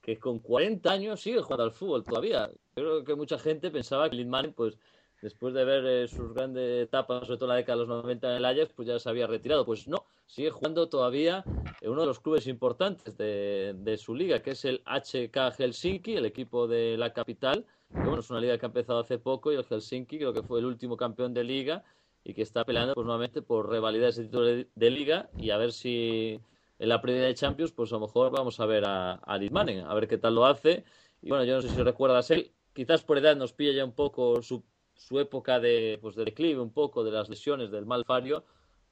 [0.00, 2.48] que con 40 años sigue jugando al fútbol todavía.
[2.76, 4.78] Creo que mucha gente pensaba que Litmanen, pues
[5.20, 8.36] después de ver eh, sus grandes etapas, sobre todo la década de los 90 en
[8.36, 9.66] el Ajax, pues ya se había retirado.
[9.66, 11.42] Pues no, sigue jugando todavía
[11.80, 16.14] en uno de los clubes importantes de, de su liga, que es el HK Helsinki,
[16.14, 17.66] el equipo de la capital.
[17.92, 20.44] Que bueno, es una liga que ha empezado hace poco y el Helsinki creo que
[20.44, 21.82] fue el último campeón de liga
[22.24, 25.72] y que está peleando pues nuevamente por revalidar ese título de, liga y a ver
[25.72, 26.40] si
[26.78, 29.84] en la primera de Champions pues a lo mejor vamos a ver a, a Litmanen,
[29.84, 30.84] a ver qué tal lo hace
[31.20, 33.92] y bueno yo no sé si recuerdas él quizás por edad nos pilla ya un
[33.92, 34.62] poco su,
[34.94, 38.44] su época de pues de declive un poco de las lesiones del malfario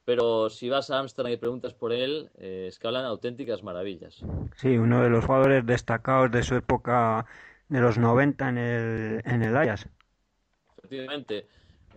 [0.03, 4.23] pero si vas a Amsterdam y preguntas por él, eh, es que hablan auténticas maravillas.
[4.55, 7.25] Sí, uno de los jugadores destacados de su época
[7.69, 9.87] de los 90 en el, en el Ajax.
[10.77, 11.47] Efectivamente.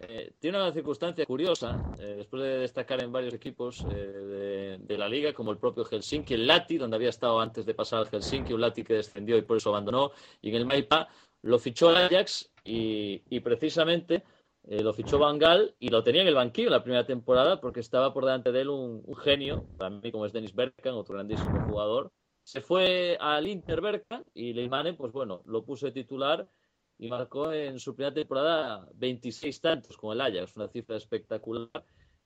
[0.09, 5.09] Eh, tiene una circunstancia curiosa, eh, después de destacar en varios equipos eh, de, la
[5.09, 8.53] liga, como el propio Helsinki, el Lati, donde había estado antes de pasar al Helsinki,
[8.53, 10.13] un Lati que descendió y por eso abandonó,
[10.43, 11.09] y en el Maipa
[11.43, 14.25] lo fichó el Ajax y, precisamente
[14.67, 17.61] eh, lo fichó Van Gaal y lo tenía en el banquillo en la primera temporada
[17.61, 20.97] porque estaba por delante de él un, un genio, para mí como es Dennis Bergkamp,
[20.97, 22.11] otro grandísimo jugador.
[22.43, 26.49] Se fue al Inter Bergkamp y Leimane, pues bueno, lo puso de titular
[26.99, 31.69] y marcó en su primera temporada 26 tantos con el Ajax, una cifra espectacular.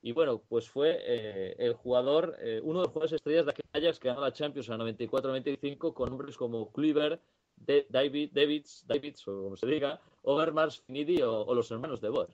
[0.00, 3.66] Y bueno, pues fue eh, el jugador, eh, uno de los jugadores estrellas de aquel
[3.72, 7.20] Ajax que ganó la Champions en 94-95 con hombres como Kluivert,
[7.57, 12.28] de David, Davids, Davids, o como se diga, Overmars, Finidi o, los hermanos de Boer.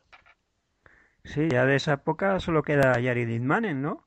[1.24, 4.06] Sí, ya de esa época solo queda Jari Lidmanen, ¿no?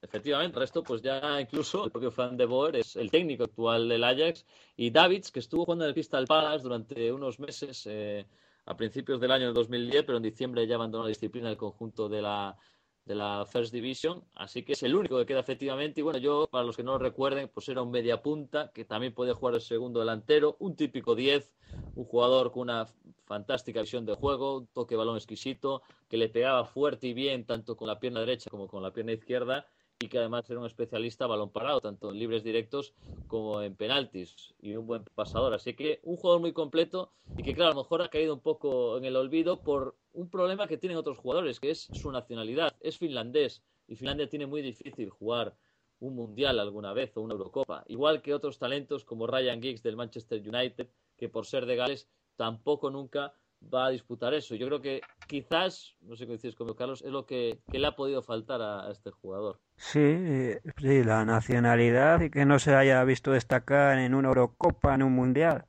[0.00, 3.88] Efectivamente, el resto, pues ya incluso el propio Fran de Boer es el técnico actual
[3.88, 8.24] del Ajax y Davids, que estuvo jugando en el Crystal Palace durante unos meses eh,
[8.66, 12.08] a principios del año del 2010, pero en diciembre ya abandonó la disciplina del conjunto
[12.08, 12.56] de la,
[13.04, 15.98] de la First Division, así que es el único que queda efectivamente.
[15.98, 18.84] Y bueno, yo, para los que no lo recuerden, pues era un media punta que
[18.84, 21.52] también podía jugar el segundo delantero, un típico 10,
[21.96, 22.86] un jugador con una
[23.24, 27.44] fantástica visión de juego, un toque de balón exquisito, que le pegaba fuerte y bien
[27.46, 29.66] tanto con la pierna derecha como con la pierna izquierda
[29.98, 32.94] y que además era un especialista balón parado, tanto en libres directos
[33.26, 35.54] como en penaltis y un buen pasador.
[35.54, 38.40] Así que un jugador muy completo y que, claro, a lo mejor ha caído un
[38.40, 42.76] poco en el olvido por un problema que tienen otros jugadores, que es su nacionalidad.
[42.80, 45.56] Es finlandés y Finlandia tiene muy difícil jugar
[46.00, 47.84] un mundial alguna vez o una Eurocopa.
[47.88, 52.08] Igual que otros talentos como Ryan Giggs del Manchester United, que por ser de Gales
[52.36, 54.54] tampoco nunca va a disputar eso.
[54.54, 57.86] Yo creo que quizás, no sé qué decís conmigo, Carlos, es lo que, que, le
[57.86, 59.60] ha podido faltar a, a, este jugador.
[59.76, 65.02] Sí, sí, la nacionalidad y que no se haya visto destacar en una Eurocopa, en
[65.02, 65.66] un Mundial.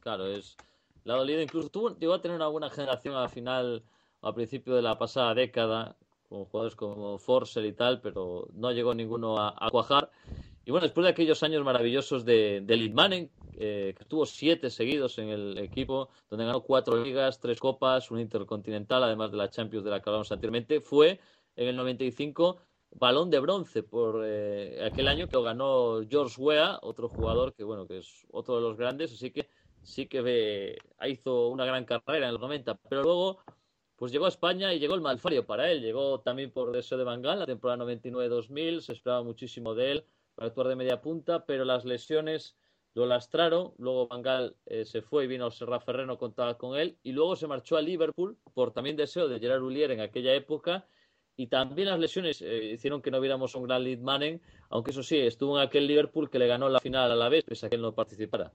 [0.00, 0.56] Claro, es
[1.04, 1.40] la dolido.
[1.40, 3.84] Incluso tuvo, llegó a tener una buena generación al final,
[4.22, 5.96] al principio de la pasada década,
[6.28, 10.10] con jugadores como Forser y tal, pero no llegó ninguno a, a cuajar.
[10.70, 15.18] Y bueno, después de aquellos años maravillosos de, de Lidmanen, eh, que tuvo siete seguidos
[15.18, 19.84] en el equipo, donde ganó cuatro ligas, tres copas, un intercontinental, además de la Champions
[19.84, 21.18] de la que hablamos anteriormente, fue
[21.56, 22.60] en el 95
[22.92, 27.64] balón de bronce por eh, aquel año que lo ganó George Weah, otro jugador que
[27.64, 29.48] bueno que es otro de los grandes, así que
[29.82, 30.78] sí que ve,
[31.08, 33.40] hizo una gran carrera en los 90, pero luego
[33.96, 37.02] pues llegó a España y llegó el malfario para él, llegó también por deseo de
[37.02, 40.06] Bangal, la temporada 99-2000, se esperaba muchísimo de él
[40.40, 42.56] para actuar de media punta, pero las lesiones
[42.94, 46.96] lo lastraron, luego Bangal eh, se fue y vino Serra Ferrer, no contaba con él,
[47.02, 50.86] y luego se marchó a Liverpool por también deseo de Gerard Ulier en aquella época,
[51.36, 55.02] y también las lesiones eh, hicieron que no viéramos un gran lead Manen, aunque eso
[55.02, 57.68] sí, estuvo en aquel Liverpool que le ganó la final a la vez, pese a
[57.68, 58.50] que él no participara.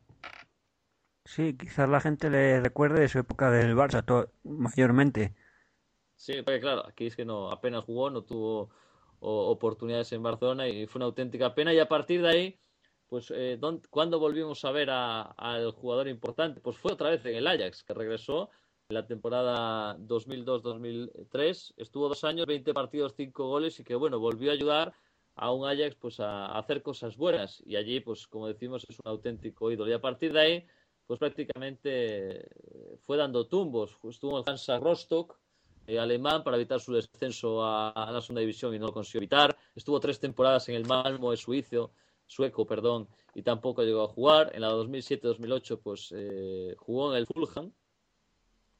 [1.24, 5.36] Sí, quizás la gente le recuerde de su época del Barça mayormente.
[6.16, 8.72] Sí, porque claro, aquí es que no, apenas jugó, no tuvo
[9.20, 11.74] oportunidades en Barcelona y fue una auténtica pena.
[11.74, 12.60] Y a partir de ahí,
[13.08, 16.62] pues, eh, ¿cuándo volvimos a ver al jugador importante?
[16.62, 18.50] Pues fue otra vez en el Ajax, que regresó
[18.90, 21.74] en la temporada 2002-2003.
[21.78, 24.94] Estuvo dos años, 20 partidos, 5 goles y que, bueno, volvió a ayudar
[25.36, 27.62] a un Ajax pues a, hacer cosas buenas.
[27.66, 29.92] Y allí, pues, como decimos, es un auténtico ídolo.
[29.92, 30.66] Y a partir de ahí,
[31.06, 32.50] pues prácticamente
[33.02, 33.98] fue dando tumbos.
[34.04, 35.38] Estuvo en Hansa Rostock,
[35.88, 39.56] eh, alemán, para evitar su descenso a, la segunda división y no lo consiguió evitar.
[39.76, 41.92] Estuvo tres temporadas en el Malmo de Suizo,
[42.26, 44.52] sueco, perdón, y tampoco llegó a jugar.
[44.54, 47.72] En la 2007-2008, pues eh, jugó en el Fulham,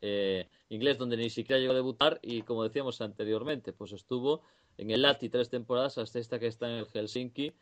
[0.02, 2.20] eh, inglés, donde ni siquiera llegó a debutar.
[2.22, 4.42] Y como decíamos anteriormente, pues estuvo
[4.78, 7.54] en el Lati tres temporadas hasta esta que está en el Helsinki.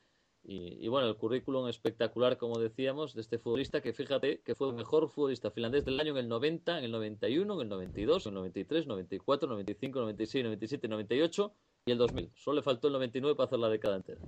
[0.46, 4.68] Y, y, bueno, el currículum espectacular, como decíamos, de este futbolista que fíjate que fue
[4.68, 8.26] el mejor futbolista finlandés del año en el 90, en el 91, en el 92,
[8.26, 11.54] en el 93, 94, 95, 96, 97, 98
[11.86, 12.32] y el 2000.
[12.36, 14.20] Solo le faltó el 99 para hacer la década entera.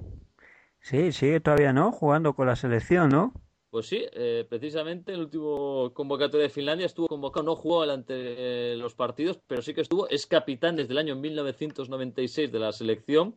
[0.80, 1.92] Sí, sigue todavía, ¿no?
[1.92, 3.34] Jugando con la selección, ¿no?
[3.76, 8.78] Pues sí, eh, precisamente el último convocatorio de Finlandia estuvo convocado, no jugó ante eh,
[8.78, 13.36] los partidos, pero sí que estuvo, es capitán desde el año 1996 de la selección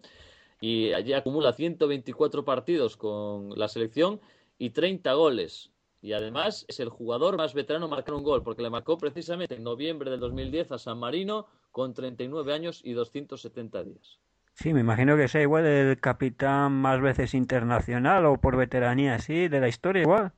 [0.60, 4.20] y allí acumula 124 partidos con la selección
[4.58, 5.70] y 30 goles.
[6.00, 9.56] Y además es el jugador más veterano en marcar un gol, porque le marcó precisamente
[9.56, 14.18] en noviembre del 2010 a San Marino con 39 años y 270 días.
[14.54, 19.48] Sí, me imagino que sea igual el capitán más veces internacional o por veteranía, sí,
[19.48, 20.32] de la historia igual.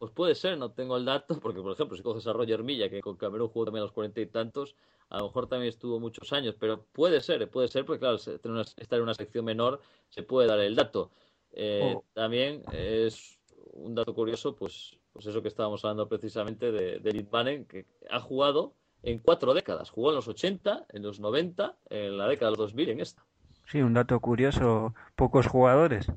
[0.00, 2.88] Pues puede ser, no tengo el dato, porque por ejemplo, si coges a Roger Milla,
[2.88, 4.74] que con Camerún jugó también a los cuarenta y tantos,
[5.10, 8.96] a lo mejor también estuvo muchos años, pero puede ser, puede ser, porque claro, estar
[8.98, 11.10] en una sección menor se puede dar el dato.
[11.52, 12.04] Eh, oh.
[12.14, 13.38] También es
[13.74, 18.72] un dato curioso, pues, pues eso que estábamos hablando precisamente de, de que ha jugado
[19.02, 19.90] en cuatro décadas.
[19.90, 23.22] Jugó en los 80, en los 90, en la década de los 2000 en esta.
[23.66, 26.10] Sí, un dato curioso, pocos jugadores.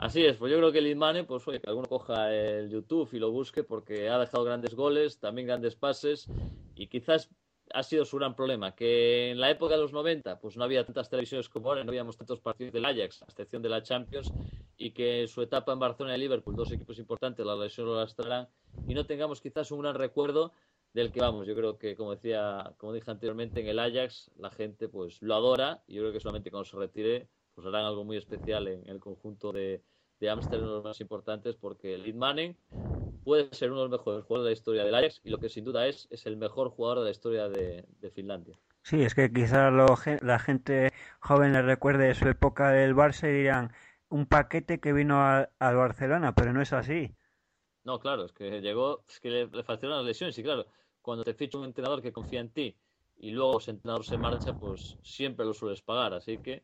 [0.00, 3.18] Así es, pues yo creo que Lidmane, pues oye, que alguno coja el YouTube y
[3.18, 6.26] lo busque porque ha dejado grandes goles, también grandes pases
[6.74, 7.28] y quizás
[7.74, 10.86] ha sido su gran problema, que en la época de los 90 pues no había
[10.86, 14.32] tantas televisiones como ahora, no habíamos tantos partidos del Ajax, a excepción de la Champions,
[14.78, 18.48] y que su etapa en Barcelona y Liverpool, dos equipos importantes, la lesión lo lastrarán,
[18.88, 20.54] y no tengamos quizás un gran recuerdo
[20.94, 21.46] del que vamos.
[21.46, 25.34] Yo creo que, como decía, como dije anteriormente, en el Ajax la gente pues lo
[25.34, 28.88] adora, y yo creo que solamente cuando se retire pues harán algo muy especial en
[28.88, 29.82] el conjunto de,
[30.20, 32.56] de Amsterdam, uno de los más importantes, porque Lead Manning
[33.24, 35.48] puede ser uno de los mejores jugadores de la historia del Ajax y lo que
[35.48, 38.58] sin duda es, es el mejor jugador de la historia de, Finlandia.
[38.82, 39.72] Sí, es que quizás
[40.22, 40.90] la gente
[41.20, 43.72] joven le recuerde su época del Barça y dirán
[44.08, 47.14] un paquete que vino al Barcelona, pero no es así.
[47.84, 50.66] No, claro, es que llegó, es que le, le las lesiones y claro,
[51.00, 52.74] cuando te ficha un entrenador que confía en ti
[53.18, 56.62] y luego ese entrenador se marcha, pues siempre lo sueles pagar, así que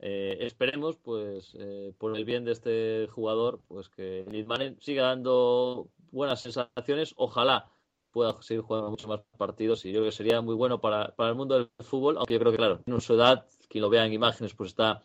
[0.00, 5.88] eh, esperemos, pues, eh, por el bien de este jugador, pues que Lidmanen siga dando
[6.10, 7.14] buenas sensaciones.
[7.16, 7.70] Ojalá
[8.10, 11.34] pueda seguir jugando muchos más partidos y yo creo que sería muy bueno para, el
[11.34, 14.12] mundo del fútbol, aunque yo creo que, claro, en su edad, quien lo vea en
[14.12, 15.02] imágenes, pues está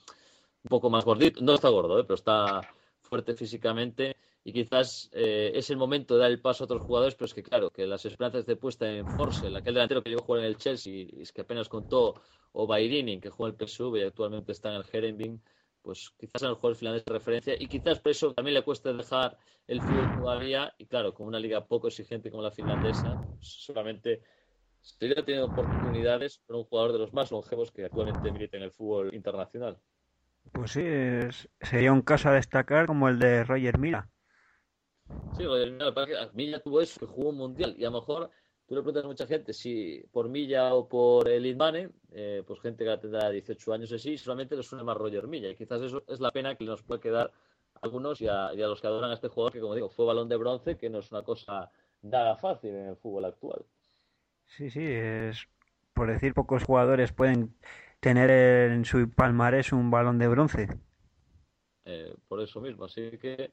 [0.63, 1.41] un poco más gordito.
[1.41, 2.03] No está gordo, ¿eh?
[2.03, 2.61] pero está
[3.01, 7.15] fuerte físicamente y quizás eh, es el momento de dar el paso a otros jugadores,
[7.15, 10.21] pero es que claro, que las esperanzas de puesta en Forsell, aquel delantero que llegó
[10.21, 12.21] a jugar en el Chelsea y es que apenas contó,
[12.51, 15.41] o Bairini, que juega en el PSV y actualmente está en el Herenving,
[15.81, 18.91] pues quizás en el jugador finlandés de referencia y quizás por eso también le cuesta
[18.91, 19.37] dejar
[19.67, 24.21] el fútbol todavía y claro, con una liga poco exigente como la finlandesa, pues solamente
[24.81, 28.71] seguirá teniendo oportunidades para un jugador de los más longevos que actualmente milita en el
[28.71, 29.77] fútbol internacional.
[30.51, 30.83] Pues sí,
[31.61, 34.09] sería un caso a destacar como el de Roger Mila.
[35.37, 35.45] Sí,
[36.33, 38.29] Milla tuvo eso, que jugó un mundial y a lo mejor
[38.67, 42.59] tú le preguntas a mucha gente si por Milla o por el Idmane, eh, pues
[42.61, 46.03] gente que tendrá 18 años así, solamente le suena más Roger Milla y quizás eso
[46.07, 47.31] es la pena que nos puede quedar
[47.75, 50.29] a algunos y a, los que adoran a este jugador que como digo fue balón
[50.29, 51.71] de bronce, que no es una cosa
[52.03, 53.65] nada fácil en el fútbol actual.
[54.45, 55.47] Sí, sí, es
[55.93, 57.55] por decir pocos jugadores pueden
[57.99, 60.67] tener en su palmarés un balón de bronce.
[61.85, 63.51] Eh, por eso mismo, así que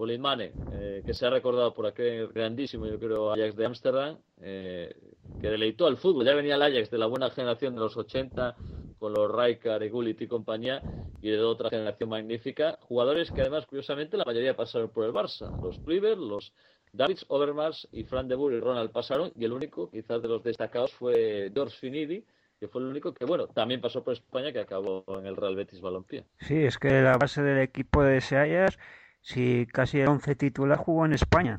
[0.00, 4.94] Politmane, eh, que se ha recordado por aquel grandísimo, yo creo, Ajax de Ámsterdam, eh,
[5.38, 6.24] que deleitó al fútbol.
[6.24, 8.56] Ya venía el Ajax de la buena generación de los 80,
[8.98, 10.82] con los Rijkaard, Gullit y compañía,
[11.20, 12.78] y de otra generación magnífica.
[12.80, 15.50] Jugadores que además, curiosamente, la mayoría pasaron por el Barça.
[15.62, 16.54] Los Kluivert, los
[16.94, 20.42] Davids, Overmars y Fran de Boer y Ronald pasaron, y el único, quizás de los
[20.42, 22.24] destacados, fue George Finidi,
[22.58, 25.56] que fue el único que, bueno, también pasó por España, que acabó en el Real
[25.56, 26.24] Betis Balompié.
[26.38, 28.78] Sí, es que la base del equipo de ese Ajax
[29.20, 31.58] si casi el 11 titular jugó en España.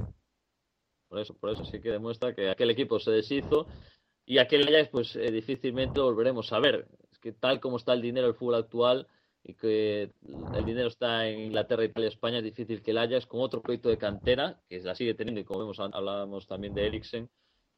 [1.08, 3.68] Por eso, por eso sí que demuestra que aquel equipo se deshizo
[4.26, 6.88] y aquel Ajax pues eh, difícilmente lo volveremos a ver.
[7.12, 9.08] Es que tal como está el dinero del fútbol actual
[9.44, 10.14] y que
[10.54, 13.90] el dinero está en Inglaterra, Italia, España, es difícil que el Ajax con otro proyecto
[13.90, 17.30] de cantera, que la sigue teniendo y como vemos hablábamos también de Eriksen,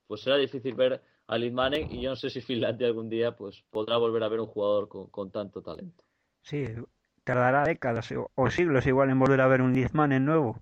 [0.08, 3.64] pues será difícil ver a Lidmanen y yo no sé si Finlandia algún día pues
[3.72, 6.04] podrá volver a ver un jugador con, con tanto talento.
[6.42, 6.68] Sí,
[7.24, 10.62] tardará décadas o siglos igual en volver a ver un en nuevo.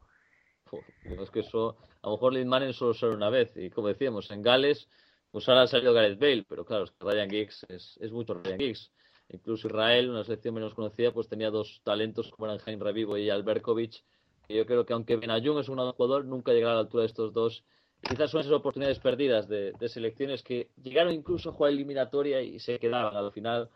[1.03, 3.55] es que eso, a lo mejor en solo será una vez.
[3.55, 4.88] Y como decíamos, en Gales,
[5.32, 8.59] pues ahora ha salido Gareth Bale, pero claro, es que Ryan Giggs es, mucho Ryan
[8.59, 8.91] Giggs.
[9.30, 13.30] Incluso Israel, una selección menos conocida, pues tenía dos talentos como eran Jaime Revivo y
[13.30, 14.03] Alberkovic.
[14.47, 17.03] Que yo creo que aunque Benayoun es un gran jugador, nunca llegará a la altura
[17.03, 17.64] de estos dos
[18.01, 22.80] quizás son esas oportunidades perdidas de, selecciones que llegaron incluso a jugar eliminatoria y se
[22.80, 23.70] quedaban al final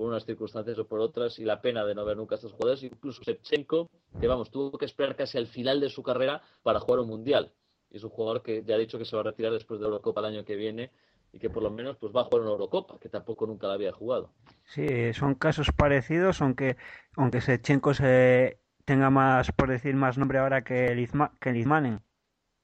[0.00, 2.52] por unas circunstancias o por otras y la pena de no ver nunca a estos
[2.52, 6.80] jugadores, incluso Shevchenko, que vamos, tuvo que esperar casi al final de su carrera para
[6.80, 7.52] jugar un mundial.
[7.90, 9.82] Y es un jugador que ya ha dicho que se va a retirar después de
[9.82, 10.90] la Eurocopa el año que viene
[11.34, 13.74] y que por lo menos pues va a jugar una Eurocopa, que tampoco nunca la
[13.74, 14.32] había jugado.
[14.64, 16.78] Sí, son casos parecidos, aunque
[17.18, 22.00] aunque Shevchenko se tenga más, por decir, más nombre ahora que, Lizma, que Lizmanen.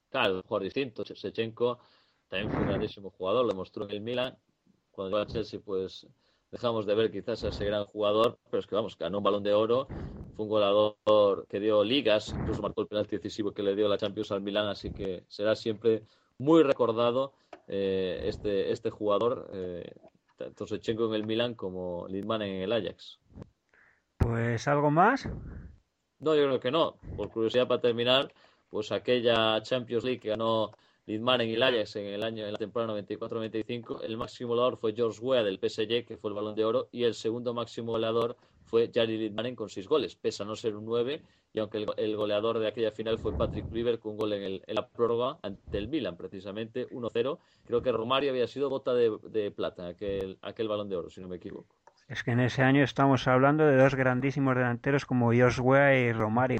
[0.09, 1.05] Claro, un jugador distinto.
[1.05, 1.77] Sechenko
[2.29, 4.35] también fue un grandísimo jugador, lo mostró en el Milan.
[4.89, 6.07] Cuando llegó a Chelsea, pues
[6.51, 9.43] dejamos de ver quizás a ese gran jugador, pero es que vamos, ganó un balón
[9.43, 9.87] de oro,
[10.35, 13.97] fue un goleador que dio ligas, incluso marcó el penalti decisivo que le dio la
[13.97, 16.03] Champions al Milan, así que será siempre
[16.37, 17.33] muy recordado
[17.67, 19.91] eh, este, este jugador, eh,
[20.37, 23.19] tanto Sechenko en el Milan como Lidman en el Ajax.
[24.17, 25.27] Pues algo más.
[26.19, 26.97] No, yo creo que no.
[27.15, 28.33] Por curiosidad, para terminar,
[28.69, 30.71] pues aquella Champions League que ganó
[31.07, 35.21] Lidmanen y Ajax en el año en la temporada 94-95, el máximo goleador fue George
[35.21, 38.35] Weah del PSG, que fue el Balón de Oro, y el segundo máximo goleador
[38.65, 41.21] fue Jari Lidmanen con seis goles, pese a no ser un nueve,
[41.53, 44.85] y aunque el, goleador de aquella final fue Patrick Kluivert con un gol en, la
[44.85, 49.95] prórroga ante el Milan, precisamente 1-0, creo que Romario había sido bota de, plata en
[49.95, 51.73] aquel, aquel Balón de Oro, si no me equivoco.
[52.09, 56.11] Es que en ese año estamos hablando de dos grandísimos delanteros como George Weah y
[56.11, 56.59] Romario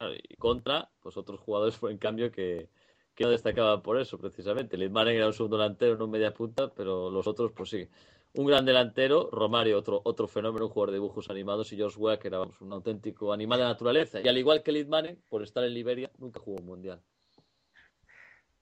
[0.00, 2.68] y contra, pues otros jugadores en cambio que,
[3.16, 4.76] que no destacaban por eso, precisamente.
[4.76, 7.88] Lidmanen era un segundo delantero, no un media punta, pero los otros, pues sí.
[8.34, 12.18] Un gran delantero, Romario, otro, otro fenómeno, un jugador de dibujos animados, y George Weah,
[12.18, 14.20] que era un auténtico animal de naturaleza.
[14.20, 17.00] Y al igual que Lidmanen, por estar en Liberia, nunca jugó un mundial.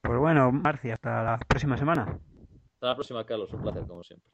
[0.00, 2.20] Pues bueno, Marcia, hasta la próxima semana.
[2.74, 3.52] Hasta la próxima, Carlos.
[3.52, 4.33] Un placer, como siempre.